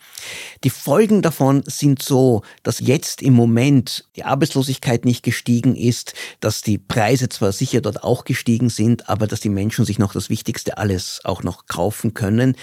Die 0.64 0.70
Folgen 0.70 1.22
davon 1.22 1.62
sind 1.66 2.03
so, 2.03 2.42
dass 2.62 2.81
jetzt 2.81 3.22
im 3.22 3.35
Moment 3.35 4.05
die 4.16 4.24
Arbeitslosigkeit 4.24 5.05
nicht 5.05 5.22
gestiegen 5.22 5.77
ist, 5.77 6.14
dass 6.40 6.62
die 6.62 6.79
Preise 6.79 7.29
zwar 7.29 7.53
sicher 7.53 7.81
dort 7.81 8.03
auch 8.03 8.24
gestiegen 8.24 8.68
sind, 8.70 9.09
aber 9.09 9.27
dass 9.27 9.40
die 9.40 9.48
Menschen 9.48 9.85
sich 9.85 9.98
noch 9.98 10.12
das 10.12 10.31
Wichtigste 10.31 10.79
alles 10.79 11.20
auch 11.24 11.42
noch 11.42 11.66
kaufen 11.66 12.14
können. 12.14 12.57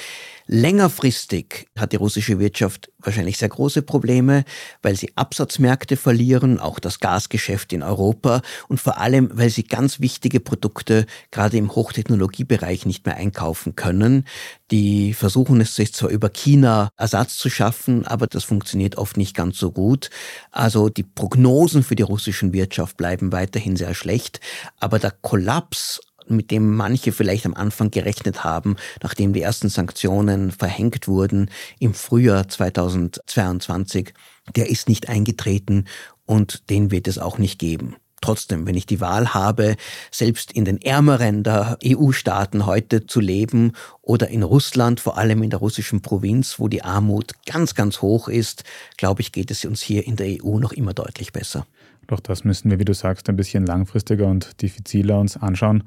Längerfristig 0.47 1.67
hat 1.75 1.91
die 1.91 1.95
russische 1.95 2.37
Wirtschaft 2.37 2.91
wahrscheinlich 2.99 3.37
sehr 3.37 3.49
große 3.49 3.81
Probleme, 3.81 4.45
weil 4.83 4.95
sie 4.95 5.11
Absatzmärkte 5.15 5.97
verlieren, 5.97 6.59
auch 6.59 6.77
das 6.77 6.99
Gasgeschäft 6.99 7.73
in 7.73 7.81
Europa 7.81 8.43
und 8.67 8.79
vor 8.79 8.99
allem, 8.99 9.31
weil 9.33 9.49
sie 9.49 9.63
ganz 9.63 9.99
wichtige 9.99 10.39
Produkte 10.39 11.07
gerade 11.31 11.57
im 11.57 11.73
Hochtechnologiebereich 11.73 12.85
nicht 12.85 13.07
mehr 13.07 13.15
einkaufen 13.15 13.75
können. 13.75 14.25
Die 14.69 15.13
versuchen 15.13 15.61
es 15.61 15.75
sich 15.75 15.93
zwar 15.93 16.11
über 16.11 16.29
China 16.29 16.89
Ersatz 16.95 17.37
zu 17.37 17.49
schaffen, 17.49 18.05
aber 18.05 18.27
das 18.27 18.43
funktioniert 18.43 18.97
oft 18.97 19.17
nicht 19.17 19.35
ganz 19.35 19.57
so 19.57 19.71
gut. 19.71 20.11
Also 20.51 20.89
die 20.89 21.03
Prognosen 21.03 21.81
für 21.81 21.95
die 21.95 22.03
russischen 22.03 22.53
Wirtschaft 22.53 22.97
bleiben 22.97 23.31
weiterhin 23.31 23.75
sehr 23.77 23.95
schlecht, 23.95 24.39
aber 24.79 24.99
der 24.99 25.11
Kollaps 25.11 26.01
mit 26.27 26.51
dem 26.51 26.75
manche 26.75 27.11
vielleicht 27.11 27.45
am 27.45 27.53
Anfang 27.53 27.91
gerechnet 27.91 28.43
haben, 28.43 28.75
nachdem 29.01 29.33
die 29.33 29.41
ersten 29.41 29.69
Sanktionen 29.69 30.51
verhängt 30.51 31.07
wurden 31.07 31.49
im 31.79 31.93
Frühjahr 31.93 32.47
2022, 32.47 34.13
der 34.55 34.69
ist 34.69 34.89
nicht 34.89 35.09
eingetreten 35.09 35.85
und 36.25 36.69
den 36.69 36.91
wird 36.91 37.07
es 37.07 37.17
auch 37.17 37.37
nicht 37.37 37.59
geben. 37.59 37.95
Trotzdem, 38.21 38.65
wenn 38.65 38.75
ich 38.75 38.87
die 38.87 39.01
Wahl 39.01 39.35
habe, 39.35 39.75
selbst 40.09 40.51
in 40.51 40.65
den 40.65 40.81
ärmeren 40.81 41.43
der 41.43 41.77
EU-Staaten 41.85 42.65
heute 42.65 43.05
zu 43.05 43.19
leben 43.19 43.73
oder 44.01 44.29
in 44.29 44.41
Russland, 44.41 44.99
vor 44.99 45.17
allem 45.17 45.43
in 45.43 45.51
der 45.51 45.59
russischen 45.59 46.01
Provinz, 46.01 46.57
wo 46.57 46.67
die 46.67 46.81
Armut 46.81 47.33
ganz, 47.45 47.75
ganz 47.75 48.01
hoch 48.01 48.27
ist, 48.27 48.63
glaube 48.97 49.21
ich, 49.21 49.31
geht 49.31 49.51
es 49.51 49.63
uns 49.63 49.81
hier 49.81 50.07
in 50.07 50.15
der 50.15 50.43
EU 50.43 50.57
noch 50.57 50.71
immer 50.71 50.93
deutlich 50.93 51.33
besser. 51.33 51.67
Doch 52.07 52.19
das 52.19 52.43
müssen 52.43 52.69
wir, 52.71 52.79
wie 52.79 52.85
du 52.85 52.93
sagst, 52.93 53.29
ein 53.29 53.35
bisschen 53.35 53.65
langfristiger 53.65 54.27
und 54.27 54.61
diffiziler 54.61 55.19
uns 55.19 55.37
anschauen. 55.37 55.83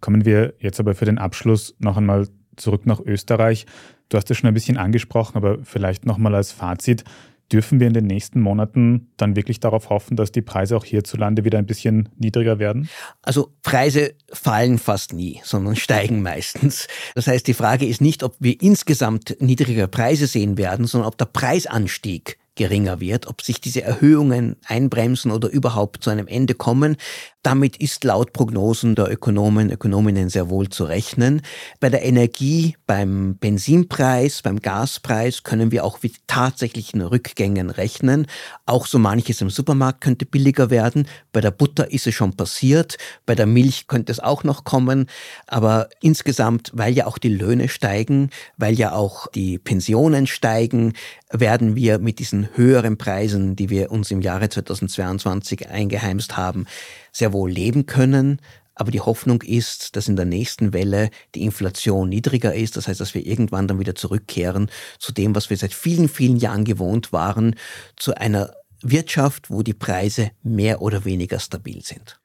Kommen 0.00 0.24
wir 0.24 0.54
jetzt 0.60 0.80
aber 0.80 0.94
für 0.94 1.04
den 1.04 1.18
Abschluss 1.18 1.74
noch 1.78 1.96
einmal 1.96 2.28
zurück 2.56 2.86
nach 2.86 3.00
Österreich. 3.00 3.66
Du 4.08 4.16
hast 4.16 4.30
es 4.30 4.38
schon 4.38 4.48
ein 4.48 4.54
bisschen 4.54 4.76
angesprochen, 4.76 5.36
aber 5.36 5.58
vielleicht 5.64 6.06
nochmal 6.06 6.34
als 6.34 6.52
Fazit. 6.52 7.04
Dürfen 7.50 7.80
wir 7.80 7.86
in 7.86 7.94
den 7.94 8.06
nächsten 8.06 8.42
Monaten 8.42 9.08
dann 9.16 9.34
wirklich 9.34 9.58
darauf 9.58 9.88
hoffen, 9.88 10.16
dass 10.16 10.32
die 10.32 10.42
Preise 10.42 10.76
auch 10.76 10.84
hierzulande 10.84 11.44
wieder 11.44 11.58
ein 11.58 11.64
bisschen 11.64 12.10
niedriger 12.18 12.58
werden? 12.58 12.90
Also 13.22 13.54
Preise 13.62 14.14
fallen 14.30 14.78
fast 14.78 15.14
nie, 15.14 15.40
sondern 15.44 15.74
steigen 15.76 16.20
meistens. 16.20 16.88
Das 17.14 17.26
heißt, 17.26 17.46
die 17.46 17.54
Frage 17.54 17.86
ist 17.86 18.02
nicht, 18.02 18.22
ob 18.22 18.36
wir 18.38 18.60
insgesamt 18.60 19.36
niedrigere 19.40 19.88
Preise 19.88 20.26
sehen 20.26 20.58
werden, 20.58 20.86
sondern 20.86 21.08
ob 21.08 21.16
der 21.16 21.24
Preisanstieg 21.24 22.37
geringer 22.58 23.00
wird, 23.00 23.26
ob 23.26 23.40
sich 23.40 23.62
diese 23.62 23.82
Erhöhungen 23.82 24.56
einbremsen 24.66 25.30
oder 25.30 25.48
überhaupt 25.48 26.04
zu 26.04 26.10
einem 26.10 26.26
Ende 26.26 26.52
kommen. 26.52 26.96
Damit 27.42 27.76
ist 27.78 28.04
laut 28.04 28.32
Prognosen 28.32 28.96
der 28.96 29.10
Ökonomen, 29.10 29.70
Ökonominnen 29.70 30.28
sehr 30.28 30.50
wohl 30.50 30.68
zu 30.68 30.84
rechnen. 30.84 31.40
Bei 31.80 31.88
der 31.88 32.04
Energie, 32.04 32.76
beim 32.86 33.36
Benzinpreis, 33.36 34.42
beim 34.42 34.60
Gaspreis 34.60 35.44
können 35.44 35.70
wir 35.70 35.84
auch 35.84 36.02
mit 36.02 36.16
tatsächlichen 36.26 37.00
Rückgängen 37.00 37.70
rechnen. 37.70 38.26
Auch 38.66 38.86
so 38.86 38.98
manches 38.98 39.40
im 39.40 39.50
Supermarkt 39.50 40.00
könnte 40.00 40.26
billiger 40.26 40.68
werden. 40.68 41.06
Bei 41.32 41.40
der 41.40 41.52
Butter 41.52 41.90
ist 41.92 42.08
es 42.08 42.14
schon 42.14 42.36
passiert. 42.36 42.98
Bei 43.24 43.36
der 43.36 43.46
Milch 43.46 43.86
könnte 43.86 44.10
es 44.10 44.20
auch 44.20 44.42
noch 44.42 44.64
kommen. 44.64 45.06
Aber 45.46 45.88
insgesamt, 46.02 46.72
weil 46.74 46.92
ja 46.92 47.06
auch 47.06 47.18
die 47.18 47.28
Löhne 47.28 47.68
steigen, 47.68 48.30
weil 48.56 48.74
ja 48.74 48.92
auch 48.92 49.28
die 49.28 49.58
Pensionen 49.58 50.26
steigen, 50.26 50.94
werden 51.30 51.76
wir 51.76 51.98
mit 51.98 52.18
diesen 52.18 52.47
höheren 52.54 52.98
Preisen, 52.98 53.56
die 53.56 53.70
wir 53.70 53.90
uns 53.90 54.10
im 54.10 54.20
Jahre 54.20 54.48
2022 54.48 55.68
eingeheimst 55.68 56.36
haben, 56.36 56.66
sehr 57.12 57.32
wohl 57.32 57.50
leben 57.50 57.86
können. 57.86 58.40
Aber 58.74 58.90
die 58.92 59.00
Hoffnung 59.00 59.42
ist, 59.42 59.96
dass 59.96 60.08
in 60.08 60.14
der 60.14 60.24
nächsten 60.24 60.72
Welle 60.72 61.10
die 61.34 61.42
Inflation 61.42 62.08
niedriger 62.08 62.54
ist. 62.54 62.76
Das 62.76 62.86
heißt, 62.86 63.00
dass 63.00 63.14
wir 63.14 63.26
irgendwann 63.26 63.66
dann 63.66 63.80
wieder 63.80 63.96
zurückkehren 63.96 64.70
zu 64.98 65.12
dem, 65.12 65.34
was 65.34 65.50
wir 65.50 65.56
seit 65.56 65.74
vielen, 65.74 66.08
vielen 66.08 66.36
Jahren 66.36 66.64
gewohnt 66.64 67.12
waren, 67.12 67.56
zu 67.96 68.14
einer 68.14 68.52
Wirtschaft, 68.82 69.50
wo 69.50 69.62
die 69.62 69.74
Preise 69.74 70.30
mehr 70.42 70.80
oder 70.80 71.04
weniger 71.04 71.40
stabil 71.40 71.82
sind. 71.82 72.20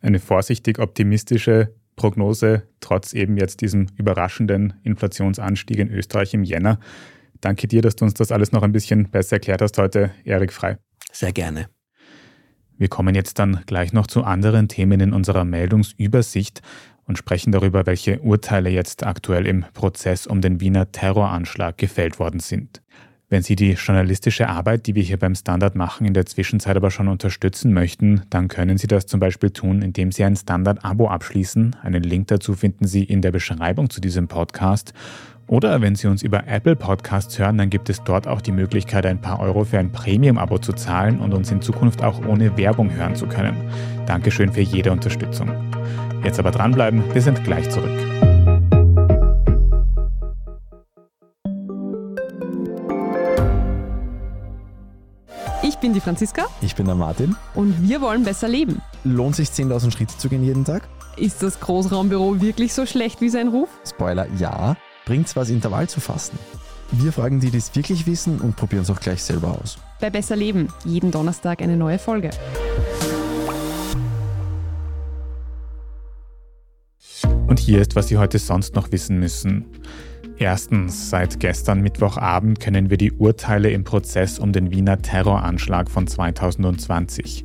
Eine 0.00 0.20
vorsichtig 0.20 0.78
optimistische 0.78 1.74
Prognose, 1.96 2.62
trotz 2.80 3.12
eben 3.12 3.36
jetzt 3.36 3.60
diesem 3.60 3.86
überraschenden 3.96 4.74
Inflationsanstieg 4.82 5.78
in 5.78 5.90
Österreich 5.90 6.34
im 6.34 6.44
Jänner. 6.44 6.78
Danke 7.44 7.68
dir, 7.68 7.82
dass 7.82 7.94
du 7.94 8.06
uns 8.06 8.14
das 8.14 8.32
alles 8.32 8.52
noch 8.52 8.62
ein 8.62 8.72
bisschen 8.72 9.10
besser 9.10 9.36
erklärt 9.36 9.60
hast 9.60 9.76
heute, 9.76 10.12
Erik 10.24 10.50
Frei. 10.50 10.78
Sehr 11.12 11.30
gerne. 11.30 11.68
Wir 12.78 12.88
kommen 12.88 13.14
jetzt 13.14 13.38
dann 13.38 13.60
gleich 13.66 13.92
noch 13.92 14.06
zu 14.06 14.24
anderen 14.24 14.66
Themen 14.68 14.98
in 14.98 15.12
unserer 15.12 15.44
Meldungsübersicht 15.44 16.62
und 17.04 17.18
sprechen 17.18 17.52
darüber, 17.52 17.84
welche 17.84 18.18
Urteile 18.20 18.70
jetzt 18.70 19.04
aktuell 19.04 19.46
im 19.46 19.66
Prozess 19.74 20.26
um 20.26 20.40
den 20.40 20.60
Wiener 20.60 20.90
Terroranschlag 20.90 21.76
gefällt 21.76 22.18
worden 22.18 22.40
sind. 22.40 22.80
Wenn 23.28 23.42
Sie 23.42 23.56
die 23.56 23.72
journalistische 23.72 24.48
Arbeit, 24.48 24.86
die 24.86 24.94
wir 24.94 25.02
hier 25.02 25.18
beim 25.18 25.34
Standard 25.34 25.74
machen, 25.74 26.06
in 26.06 26.14
der 26.14 26.24
Zwischenzeit 26.24 26.76
aber 26.76 26.90
schon 26.90 27.08
unterstützen 27.08 27.74
möchten, 27.74 28.22
dann 28.30 28.48
können 28.48 28.78
Sie 28.78 28.86
das 28.86 29.04
zum 29.04 29.20
Beispiel 29.20 29.50
tun, 29.50 29.82
indem 29.82 30.12
Sie 30.12 30.24
ein 30.24 30.36
Standard-Abo 30.36 31.08
abschließen. 31.08 31.76
Einen 31.82 32.04
Link 32.04 32.28
dazu 32.28 32.54
finden 32.54 32.86
Sie 32.86 33.04
in 33.04 33.20
der 33.20 33.32
Beschreibung 33.32 33.90
zu 33.90 34.00
diesem 34.00 34.28
Podcast. 34.28 34.94
Oder 35.46 35.82
wenn 35.82 35.94
Sie 35.94 36.06
uns 36.06 36.22
über 36.22 36.46
Apple 36.46 36.74
Podcasts 36.74 37.38
hören, 37.38 37.58
dann 37.58 37.68
gibt 37.68 37.90
es 37.90 38.02
dort 38.02 38.26
auch 38.26 38.40
die 38.40 38.52
Möglichkeit, 38.52 39.04
ein 39.04 39.20
paar 39.20 39.40
Euro 39.40 39.64
für 39.64 39.78
ein 39.78 39.92
Premium-Abo 39.92 40.58
zu 40.58 40.72
zahlen 40.72 41.20
und 41.20 41.34
uns 41.34 41.50
in 41.50 41.60
Zukunft 41.60 42.02
auch 42.02 42.26
ohne 42.26 42.56
Werbung 42.56 42.90
hören 42.90 43.14
zu 43.14 43.26
können. 43.26 43.56
Dankeschön 44.06 44.52
für 44.52 44.62
jede 44.62 44.90
Unterstützung. 44.90 45.50
Jetzt 46.24 46.38
aber 46.38 46.50
dranbleiben, 46.50 47.04
wir 47.12 47.20
sind 47.20 47.44
gleich 47.44 47.68
zurück. 47.68 47.90
Ich 55.62 55.76
bin 55.76 55.92
die 55.92 56.00
Franziska. 56.00 56.46
Ich 56.62 56.74
bin 56.74 56.86
der 56.86 56.94
Martin. 56.94 57.36
Und 57.54 57.86
wir 57.86 58.00
wollen 58.00 58.24
besser 58.24 58.48
leben. 58.48 58.80
Lohnt 59.04 59.36
sich 59.36 59.48
10.000 59.50 59.92
Schritte 59.92 60.16
zu 60.16 60.30
gehen 60.30 60.42
jeden 60.42 60.64
Tag? 60.64 60.88
Ist 61.18 61.42
das 61.42 61.60
Großraumbüro 61.60 62.40
wirklich 62.40 62.72
so 62.72 62.86
schlecht 62.86 63.20
wie 63.20 63.28
sein 63.28 63.48
Ruf? 63.48 63.68
Spoiler, 63.86 64.26
ja. 64.38 64.76
Bringt's 65.04 65.36
was, 65.36 65.50
Intervall 65.50 65.86
zu 65.86 66.00
fasten? 66.00 66.38
Wir 66.90 67.12
fragen 67.12 67.38
die, 67.38 67.50
die 67.50 67.58
es 67.58 67.74
wirklich 67.76 68.06
wissen 68.06 68.40
und 68.40 68.56
probieren 68.56 68.84
es 68.84 68.90
auch 68.90 69.00
gleich 69.00 69.22
selber 69.22 69.58
aus. 69.60 69.76
Bei 70.00 70.08
Besser 70.08 70.34
Leben, 70.34 70.68
jeden 70.84 71.10
Donnerstag 71.10 71.60
eine 71.60 71.76
neue 71.76 71.98
Folge. 71.98 72.30
Und 77.46 77.58
hier 77.58 77.82
ist, 77.82 77.94
was 77.96 78.08
Sie 78.08 78.16
heute 78.16 78.38
sonst 78.38 78.74
noch 78.74 78.92
wissen 78.92 79.18
müssen. 79.18 79.66
Erstens, 80.38 81.10
seit 81.10 81.38
gestern 81.38 81.82
Mittwochabend 81.82 82.58
kennen 82.58 82.88
wir 82.88 82.96
die 82.96 83.12
Urteile 83.12 83.70
im 83.70 83.84
Prozess 83.84 84.38
um 84.38 84.52
den 84.52 84.70
Wiener 84.70 85.02
Terroranschlag 85.02 85.90
von 85.90 86.06
2020. 86.06 87.44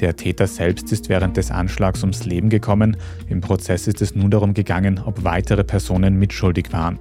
Der 0.00 0.16
Täter 0.16 0.46
selbst 0.46 0.90
ist 0.92 1.10
während 1.10 1.36
des 1.36 1.50
Anschlags 1.50 2.02
ums 2.02 2.24
Leben 2.24 2.48
gekommen. 2.48 2.96
Im 3.28 3.42
Prozess 3.42 3.86
ist 3.86 4.00
es 4.00 4.14
nun 4.14 4.30
darum 4.30 4.54
gegangen, 4.54 4.98
ob 5.04 5.24
weitere 5.24 5.62
Personen 5.62 6.18
mitschuldig 6.18 6.72
waren. 6.72 6.98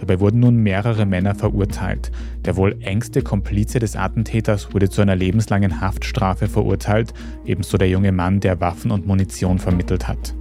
Dabei 0.00 0.18
wurden 0.18 0.40
nun 0.40 0.56
mehrere 0.56 1.06
Männer 1.06 1.36
verurteilt. 1.36 2.10
Der 2.44 2.56
wohl 2.56 2.76
engste 2.80 3.22
Komplize 3.22 3.78
des 3.78 3.94
Attentäters 3.94 4.74
wurde 4.74 4.88
zu 4.88 5.00
einer 5.00 5.14
lebenslangen 5.14 5.80
Haftstrafe 5.80 6.48
verurteilt, 6.48 7.14
ebenso 7.44 7.78
der 7.78 7.88
junge 7.88 8.10
Mann, 8.10 8.40
der 8.40 8.60
Waffen 8.60 8.90
und 8.90 9.06
Munition 9.06 9.60
vermittelt 9.60 10.08
hat. 10.08 10.34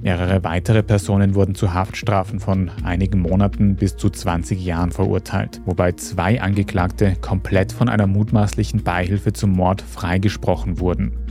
Mehrere 0.00 0.44
weitere 0.44 0.84
Personen 0.84 1.34
wurden 1.34 1.56
zu 1.56 1.74
Haftstrafen 1.74 2.38
von 2.38 2.70
einigen 2.84 3.18
Monaten 3.18 3.74
bis 3.74 3.96
zu 3.96 4.10
20 4.10 4.64
Jahren 4.64 4.92
verurteilt, 4.92 5.60
wobei 5.64 5.90
zwei 5.92 6.40
Angeklagte 6.40 7.16
komplett 7.20 7.72
von 7.72 7.88
einer 7.88 8.06
mutmaßlichen 8.06 8.84
Beihilfe 8.84 9.32
zum 9.32 9.50
Mord 9.50 9.82
freigesprochen 9.82 10.78
wurden. 10.78 11.27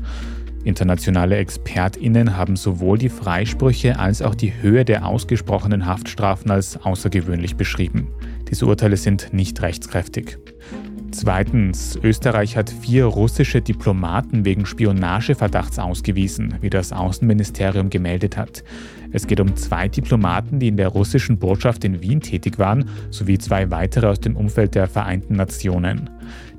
Internationale 0.68 1.38
Expertinnen 1.38 2.36
haben 2.36 2.58
sowohl 2.58 2.98
die 2.98 3.08
Freisprüche 3.08 3.98
als 3.98 4.22
auch 4.22 4.36
die 4.36 4.54
Höhe 4.62 4.84
der 4.84 5.06
ausgesprochenen 5.06 5.86
Haftstrafen 5.86 6.52
als 6.52 6.78
außergewöhnlich 6.84 7.56
beschrieben. 7.56 8.10
Diese 8.50 8.66
Urteile 8.66 8.98
sind 8.98 9.34
nicht 9.34 9.62
rechtskräftig. 9.62 10.38
Zweitens, 11.12 11.98
Österreich 12.04 12.58
hat 12.58 12.70
vier 12.70 13.06
russische 13.06 13.62
Diplomaten 13.62 14.44
wegen 14.44 14.66
Spionageverdachts 14.66 15.80
ausgewiesen, 15.80 16.56
wie 16.60 16.70
das 16.70 16.92
Außenministerium 16.92 17.90
gemeldet 17.90 18.36
hat. 18.36 18.64
Es 19.14 19.26
geht 19.26 19.40
um 19.40 19.56
zwei 19.56 19.88
Diplomaten, 19.88 20.60
die 20.60 20.68
in 20.68 20.76
der 20.76 20.90
russischen 20.90 21.40
Botschaft 21.40 21.86
in 21.86 22.02
Wien 22.02 22.20
tätig 22.20 22.60
waren, 22.60 22.90
sowie 23.10 23.38
zwei 23.38 23.72
weitere 23.72 24.08
aus 24.08 24.20
dem 24.20 24.36
Umfeld 24.36 24.76
der 24.76 24.88
Vereinten 24.88 25.36
Nationen. 25.36 26.10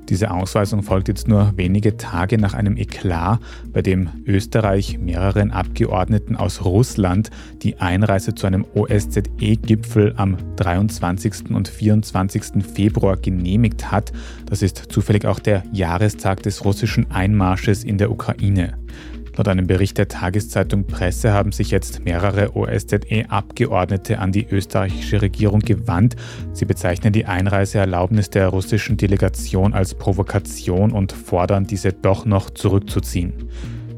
Diese 0.09 0.31
Ausweisung 0.31 0.81
folgt 0.81 1.07
jetzt 1.07 1.27
nur 1.27 1.53
wenige 1.55 1.95
Tage 1.95 2.39
nach 2.39 2.55
einem 2.55 2.77
Eklat, 2.77 3.39
bei 3.71 3.83
dem 3.83 4.09
Österreich 4.25 4.97
mehreren 4.97 5.51
Abgeordneten 5.51 6.35
aus 6.35 6.65
Russland 6.65 7.29
die 7.61 7.77
Einreise 7.77 8.33
zu 8.33 8.47
einem 8.47 8.65
OSZE-Gipfel 8.73 10.15
am 10.17 10.37
23. 10.55 11.51
und 11.51 11.67
24. 11.67 12.63
Februar 12.73 13.17
genehmigt 13.17 13.91
hat. 13.91 14.11
Das 14.47 14.63
ist 14.63 14.91
zufällig 14.91 15.25
auch 15.25 15.39
der 15.39 15.63
Jahrestag 15.71 16.41
des 16.41 16.65
russischen 16.65 17.11
Einmarsches 17.11 17.83
in 17.83 17.99
der 17.99 18.09
Ukraine. 18.09 18.79
Laut 19.39 19.47
einem 19.47 19.67
Bericht 19.67 19.97
der 19.97 20.09
Tageszeitung 20.09 20.85
Presse 20.85 21.31
haben 21.31 21.53
sich 21.53 21.71
jetzt 21.71 22.03
mehrere 22.03 22.57
OSZE-Abgeordnete 22.57 24.19
an 24.19 24.33
die 24.33 24.45
österreichische 24.45 25.21
Regierung 25.21 25.61
gewandt. 25.61 26.17
Sie 26.51 26.65
bezeichnen 26.65 27.13
die 27.13 27.23
Einreiseerlaubnis 27.23 28.29
der 28.29 28.49
russischen 28.49 28.97
Delegation 28.97 29.73
als 29.73 29.95
Provokation 29.95 30.91
und 30.91 31.13
fordern, 31.13 31.65
diese 31.65 31.93
doch 31.93 32.25
noch 32.25 32.49
zurückzuziehen. 32.49 33.31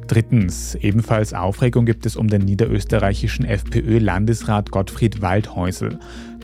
Drittens, 0.05 0.75
ebenfalls 0.75 1.33
Aufregung 1.33 1.85
gibt 1.85 2.05
es 2.05 2.17
um 2.17 2.27
den 2.27 2.43
niederösterreichischen 2.43 3.43
FPÖ-Landesrat 3.43 4.69
Gottfried 4.69 5.23
Waldhäusel. 5.23 5.97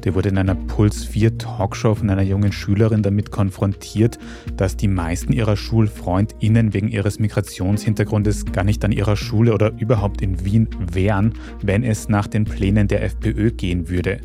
Der 0.03 0.15
wurde 0.15 0.29
in 0.29 0.37
einer 0.37 0.55
Puls 0.55 1.03
4 1.05 1.37
Talkshow 1.37 1.95
von 1.95 2.09
einer 2.09 2.21
jungen 2.21 2.51
Schülerin 2.51 3.03
damit 3.03 3.31
konfrontiert, 3.31 4.17
dass 4.55 4.77
die 4.77 4.87
meisten 4.87 5.33
ihrer 5.33 5.55
SchulfreundInnen 5.55 6.73
wegen 6.73 6.87
ihres 6.87 7.19
Migrationshintergrundes 7.19 8.45
gar 8.45 8.63
nicht 8.63 8.83
an 8.85 8.91
ihrer 8.91 9.15
Schule 9.15 9.53
oder 9.53 9.71
überhaupt 9.79 10.21
in 10.21 10.43
Wien 10.45 10.67
wären, 10.91 11.33
wenn 11.61 11.83
es 11.83 12.09
nach 12.09 12.27
den 12.27 12.45
Plänen 12.45 12.87
der 12.87 13.03
FPÖ 13.03 13.51
gehen 13.51 13.89
würde. 13.89 14.21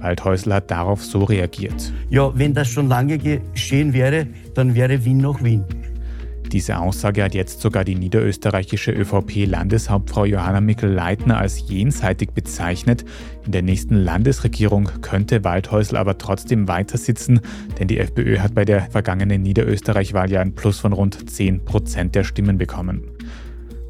Waldhäusl 0.00 0.52
hat 0.52 0.70
darauf 0.70 1.04
so 1.04 1.24
reagiert. 1.24 1.92
Ja, 2.08 2.36
wenn 2.36 2.54
das 2.54 2.68
schon 2.68 2.88
lange 2.88 3.18
geschehen 3.18 3.92
wäre, 3.92 4.26
dann 4.54 4.74
wäre 4.74 5.04
Wien 5.04 5.18
noch 5.18 5.42
Wien. 5.42 5.64
Diese 6.52 6.78
Aussage 6.78 7.22
hat 7.22 7.34
jetzt 7.34 7.60
sogar 7.60 7.84
die 7.84 7.94
niederösterreichische 7.94 8.90
ÖVP-Landeshauptfrau 8.90 10.24
Johanna 10.24 10.60
Mikl-Leitner 10.60 11.38
als 11.38 11.68
jenseitig 11.68 12.30
bezeichnet. 12.30 13.04
In 13.46 13.52
der 13.52 13.62
nächsten 13.62 13.94
Landesregierung 13.94 14.90
könnte 15.00 15.44
Waldhäusl 15.44 15.96
aber 15.96 16.18
trotzdem 16.18 16.66
weiter 16.66 16.98
sitzen, 16.98 17.40
denn 17.78 17.86
die 17.86 17.98
FPÖ 17.98 18.40
hat 18.40 18.56
bei 18.56 18.64
der 18.64 18.90
vergangenen 18.90 19.42
Niederösterreich-Wahl 19.42 20.32
ja 20.32 20.40
ein 20.40 20.56
Plus 20.56 20.80
von 20.80 20.92
rund 20.92 21.30
10 21.30 21.64
Prozent 21.64 22.16
der 22.16 22.24
Stimmen 22.24 22.58
bekommen. 22.58 23.04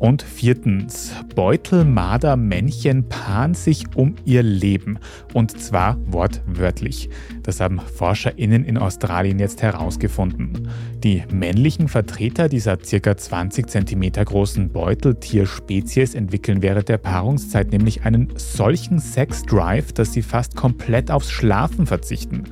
Und 0.00 0.22
viertens, 0.22 1.12
Beutelmarder-Männchen 1.34 3.10
paaren 3.10 3.52
sich 3.52 3.84
um 3.94 4.14
ihr 4.24 4.42
Leben. 4.42 4.98
Und 5.34 5.60
zwar 5.60 5.98
wortwörtlich. 6.06 7.10
Das 7.42 7.60
haben 7.60 7.80
ForscherInnen 7.80 8.64
in 8.64 8.78
Australien 8.78 9.38
jetzt 9.38 9.60
herausgefunden. 9.60 10.70
Die 11.04 11.22
männlichen 11.30 11.88
Vertreter 11.88 12.48
dieser 12.48 12.78
ca. 12.78 13.14
20 13.14 13.68
cm 13.68 14.12
großen 14.24 14.70
Beuteltierspezies 14.72 16.14
entwickeln 16.14 16.62
während 16.62 16.88
der 16.88 16.96
Paarungszeit 16.98 17.70
nämlich 17.70 18.02
einen 18.02 18.32
solchen 18.36 19.00
Sex-Drive, 19.00 19.92
dass 19.92 20.14
sie 20.14 20.22
fast 20.22 20.56
komplett 20.56 21.10
aufs 21.10 21.30
Schlafen 21.30 21.84
verzichten. 21.86 22.44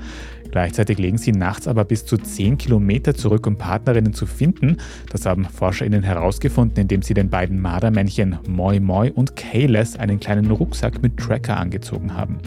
Gleichzeitig 0.50 0.98
legen 0.98 1.18
sie 1.18 1.32
nachts 1.32 1.68
aber 1.68 1.84
bis 1.84 2.06
zu 2.06 2.16
10 2.16 2.58
Kilometer 2.58 3.14
zurück, 3.14 3.46
um 3.46 3.56
Partnerinnen 3.56 4.14
zu 4.14 4.26
finden. 4.26 4.78
Das 5.10 5.26
haben 5.26 5.44
ForscherInnen 5.44 6.02
herausgefunden, 6.02 6.80
indem 6.80 7.02
sie 7.02 7.14
den 7.14 7.30
beiden 7.30 7.60
Mardermännchen 7.60 8.38
Moi 8.48 8.80
Moi 8.80 9.12
und 9.12 9.36
Kayles 9.36 9.96
einen 9.96 10.20
kleinen 10.20 10.50
Rucksack 10.50 11.02
mit 11.02 11.16
Tracker 11.16 11.56
angezogen 11.56 12.14
haben. 12.14 12.38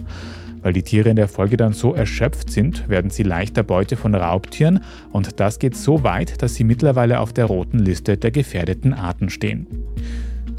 Weil 0.61 0.73
die 0.73 0.83
Tiere 0.83 1.09
in 1.09 1.15
der 1.15 1.27
Folge 1.27 1.57
dann 1.57 1.73
so 1.73 1.93
erschöpft 1.93 2.51
sind, 2.51 2.87
werden 2.87 3.09
sie 3.09 3.23
leichter 3.23 3.63
Beute 3.63 3.97
von 3.97 4.13
Raubtieren 4.13 4.81
und 5.11 5.39
das 5.39 5.57
geht 5.57 5.75
so 5.75 6.03
weit, 6.03 6.41
dass 6.41 6.55
sie 6.55 6.63
mittlerweile 6.63 7.19
auf 7.19 7.33
der 7.33 7.45
roten 7.45 7.79
Liste 7.79 8.17
der 8.17 8.31
gefährdeten 8.31 8.93
Arten 8.93 9.29
stehen. 9.29 9.65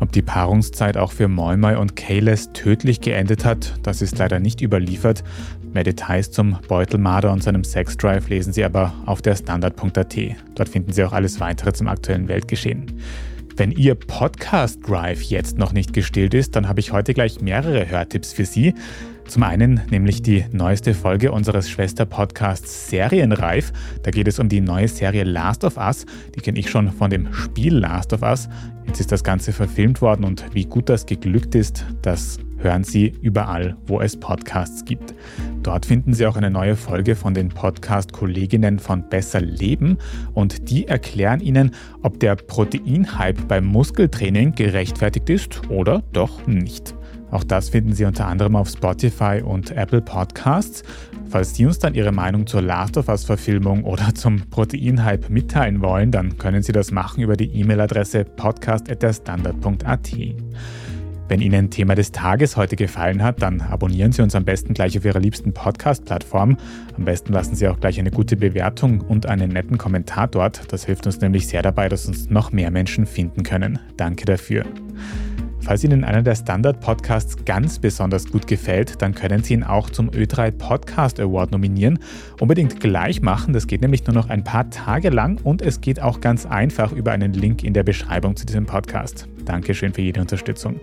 Ob 0.01 0.11
die 0.11 0.23
Paarungszeit 0.23 0.97
auch 0.97 1.13
für 1.13 1.29
Moimoi 1.29 1.77
und 1.77 1.95
Kayles 1.95 2.53
tödlich 2.53 3.01
geendet 3.01 3.45
hat, 3.45 3.75
das 3.85 4.03
ist 4.03 4.19
leider 4.19 4.41
nicht 4.41 4.61
überliefert. 4.61 5.23
Mehr 5.73 5.85
Details 5.85 6.31
zum 6.31 6.59
Beutelmarder 6.69 7.33
und 7.33 7.43
seinem 7.43 7.65
Sexdrive 7.65 8.29
lesen 8.29 8.53
Sie 8.53 8.65
aber 8.65 8.93
auf 9.07 9.23
der 9.23 9.37
Standard.at. 9.37 10.17
Dort 10.55 10.69
finden 10.69 10.93
Sie 10.93 11.03
auch 11.03 11.13
alles 11.13 11.41
weitere 11.41 11.73
zum 11.73 11.89
aktuellen 11.89 12.29
Weltgeschehen. 12.29 13.01
Wenn 13.57 13.71
Ihr 13.71 13.95
Podcast 13.95 14.81
Drive 14.87 15.23
jetzt 15.23 15.57
noch 15.57 15.73
nicht 15.73 15.93
gestillt 15.93 16.35
ist, 16.35 16.57
dann 16.57 16.69
habe 16.69 16.81
ich 16.81 16.93
heute 16.93 17.15
gleich 17.15 17.41
mehrere 17.41 17.89
Hörtipps 17.89 18.33
für 18.33 18.45
Sie. 18.45 18.75
Zum 19.27 19.45
einen 19.45 19.81
nämlich 19.91 20.21
die 20.21 20.45
neueste 20.53 20.93
Folge 20.93 21.33
unseres 21.33 21.71
Schwester-Podcasts 21.71 22.91
Serienreif. 22.91 23.73
Da 24.03 24.11
geht 24.11 24.29
es 24.29 24.39
um 24.39 24.49
die 24.49 24.61
neue 24.61 24.89
Serie 24.89 25.25
Last 25.25 25.65
of 25.65 25.79
Us. 25.79 26.05
Die 26.35 26.41
kenne 26.41 26.59
ich 26.59 26.69
schon 26.69 26.93
von 26.93 27.11
dem 27.11 27.33
Spiel 27.33 27.75
Last 27.75 28.13
of 28.13 28.23
Us. 28.23 28.49
Jetzt 28.87 29.01
ist 29.01 29.13
das 29.13 29.25
Ganze 29.25 29.53
verfilmt 29.53 30.03
worden 30.03 30.25
und 30.25 30.45
wie 30.53 30.65
gut 30.65 30.89
das 30.89 31.07
geglückt 31.07 31.55
ist, 31.55 31.87
das 32.03 32.39
hören 32.63 32.85
Sie 32.85 33.13
überall, 33.21 33.77
wo 33.87 34.01
es 34.01 34.19
Podcasts 34.19 34.85
gibt. 34.85 35.15
Dort 35.63 35.87
finden 35.87 36.15
Sie 36.15 36.27
auch 36.27 36.37
eine 36.37 36.51
neue 36.51 36.77
Folge 36.77 37.17
von 37.17 37.35
den 37.35 37.49
Podcast-Kolleginnen 37.49 38.79
von 38.79 39.09
Besser 39.09 39.41
Leben 39.41 39.99
und 40.35 40.71
die 40.71 40.87
erklären 40.87 41.41
Ihnen, 41.41 41.73
ob 42.03 42.21
der 42.21 42.37
Proteinhype 42.37 43.43
beim 43.47 43.65
Muskeltraining 43.65 44.55
gerechtfertigt 44.55 45.31
ist 45.31 45.63
oder 45.69 46.03
doch 46.13 46.47
nicht. 46.47 46.95
Auch 47.33 47.45
das 47.45 47.71
finden 47.71 47.95
Sie 47.95 48.05
unter 48.05 48.27
anderem 48.27 48.57
auf 48.57 48.69
Spotify 48.69 49.41
und 49.43 49.71
Apple 49.71 50.03
Podcasts. 50.03 50.83
Falls 51.31 51.55
Sie 51.55 51.65
uns 51.65 51.79
dann 51.79 51.95
Ihre 51.95 52.13
Meinung 52.13 52.47
zur 52.47 52.61
Last 52.61 52.99
of 52.99 53.09
Us 53.09 53.25
Verfilmung 53.25 53.85
oder 53.85 54.15
zum 54.15 54.51
Proteinhype 54.51 55.33
mitteilen 55.33 55.81
wollen, 55.81 56.11
dann 56.11 56.37
können 56.37 56.63
Sie 56.63 56.73
das 56.73 56.91
machen 56.91 57.23
über 57.23 57.37
die 57.37 57.51
E-Mail-Adresse 57.59 58.27
podcast.derstandard.at. 58.27 60.11
Wenn 61.29 61.41
Ihnen 61.41 61.71
Thema 61.71 61.95
des 61.95 62.13
Tages 62.13 62.57
heute 62.57 62.77
gefallen 62.77 63.23
hat, 63.23 63.41
dann 63.41 63.61
abonnieren 63.61 64.13
Sie 64.13 64.23
uns 64.23 64.35
am 64.35 64.45
besten 64.45 64.75
gleich 64.75 64.99
auf 64.99 65.05
Ihrer 65.05 65.21
liebsten 65.21 65.55
Podcast-Plattform. 65.55 66.57
Am 66.97 67.05
besten 67.05 67.33
lassen 67.33 67.55
Sie 67.55 67.69
auch 67.69 67.81
gleich 67.81 67.99
eine 67.99 68.11
gute 68.11 68.37
Bewertung 68.37 69.01
und 69.01 69.27
einen 69.27 69.51
netten 69.51 69.79
Kommentar 69.79 70.29
dort. 70.29 70.73
Das 70.73 70.85
hilft 70.85 71.07
uns 71.07 71.21
nämlich 71.21 71.47
sehr 71.47 71.63
dabei, 71.63 71.89
dass 71.89 72.07
uns 72.07 72.29
noch 72.29 72.53
mehr 72.53 72.71
Menschen 72.71 73.07
finden 73.07 73.45
können. 73.45 73.79
Danke 73.97 74.25
dafür. 74.25 74.65
Falls 75.63 75.85
Ihnen 75.85 76.03
einer 76.03 76.23
der 76.23 76.35
Standard-Podcasts 76.35 77.45
ganz 77.45 77.79
besonders 77.79 78.27
gut 78.27 78.49
gefällt, 78.49 79.01
dann 79.01 79.15
können 79.15 79.45
Sie 79.45 79.55
ihn 79.55 79.63
auch 79.63 79.91
zum 79.91 80.11
Ö3 80.11 80.51
Podcast 80.51 81.21
Award 81.21 81.53
nominieren. 81.53 82.01
Unbedingt 82.41 82.81
gleich 82.81 83.23
machen, 83.23 83.55
das 83.55 83.69
geht 83.69 83.81
nämlich 83.81 84.05
nur 84.05 84.15
noch 84.15 84.29
ein 84.29 84.43
paar 84.43 84.69
Tage 84.71 85.09
lang 85.11 85.41
und 85.45 85.63
es 85.63 85.81
geht 85.81 86.03
auch 86.03 86.21
ganz 86.21 86.47
einfach 86.47 86.91
über 86.91 87.13
einen 87.13 87.33
Link 87.33 87.63
in 87.63 87.75
der 87.75 87.85
Beschreibung 87.85 88.35
zu 88.35 88.45
diesem 88.45 88.67
Podcast. 88.67 89.29
Dankeschön 89.45 89.95
für 89.95 90.03
jede 90.03 90.21
Unterstützung. 90.21 90.81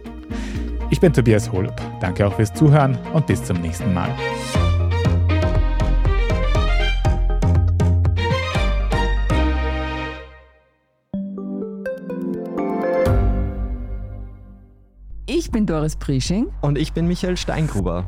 Ich 0.91 0.99
bin 0.99 1.13
Tobias 1.13 1.51
Holub. 1.51 1.75
Danke 1.99 2.25
auch 2.25 2.33
fürs 2.33 2.53
Zuhören 2.53 2.97
und 3.13 3.27
bis 3.27 3.43
zum 3.43 3.61
nächsten 3.61 3.93
Mal. 3.93 4.09
Ich 15.27 15.51
bin 15.51 15.65
Doris 15.65 15.95
Prisching. 15.95 16.47
Und 16.61 16.77
ich 16.77 16.93
bin 16.93 17.07
Michael 17.07 17.37
Steingruber. 17.37 18.07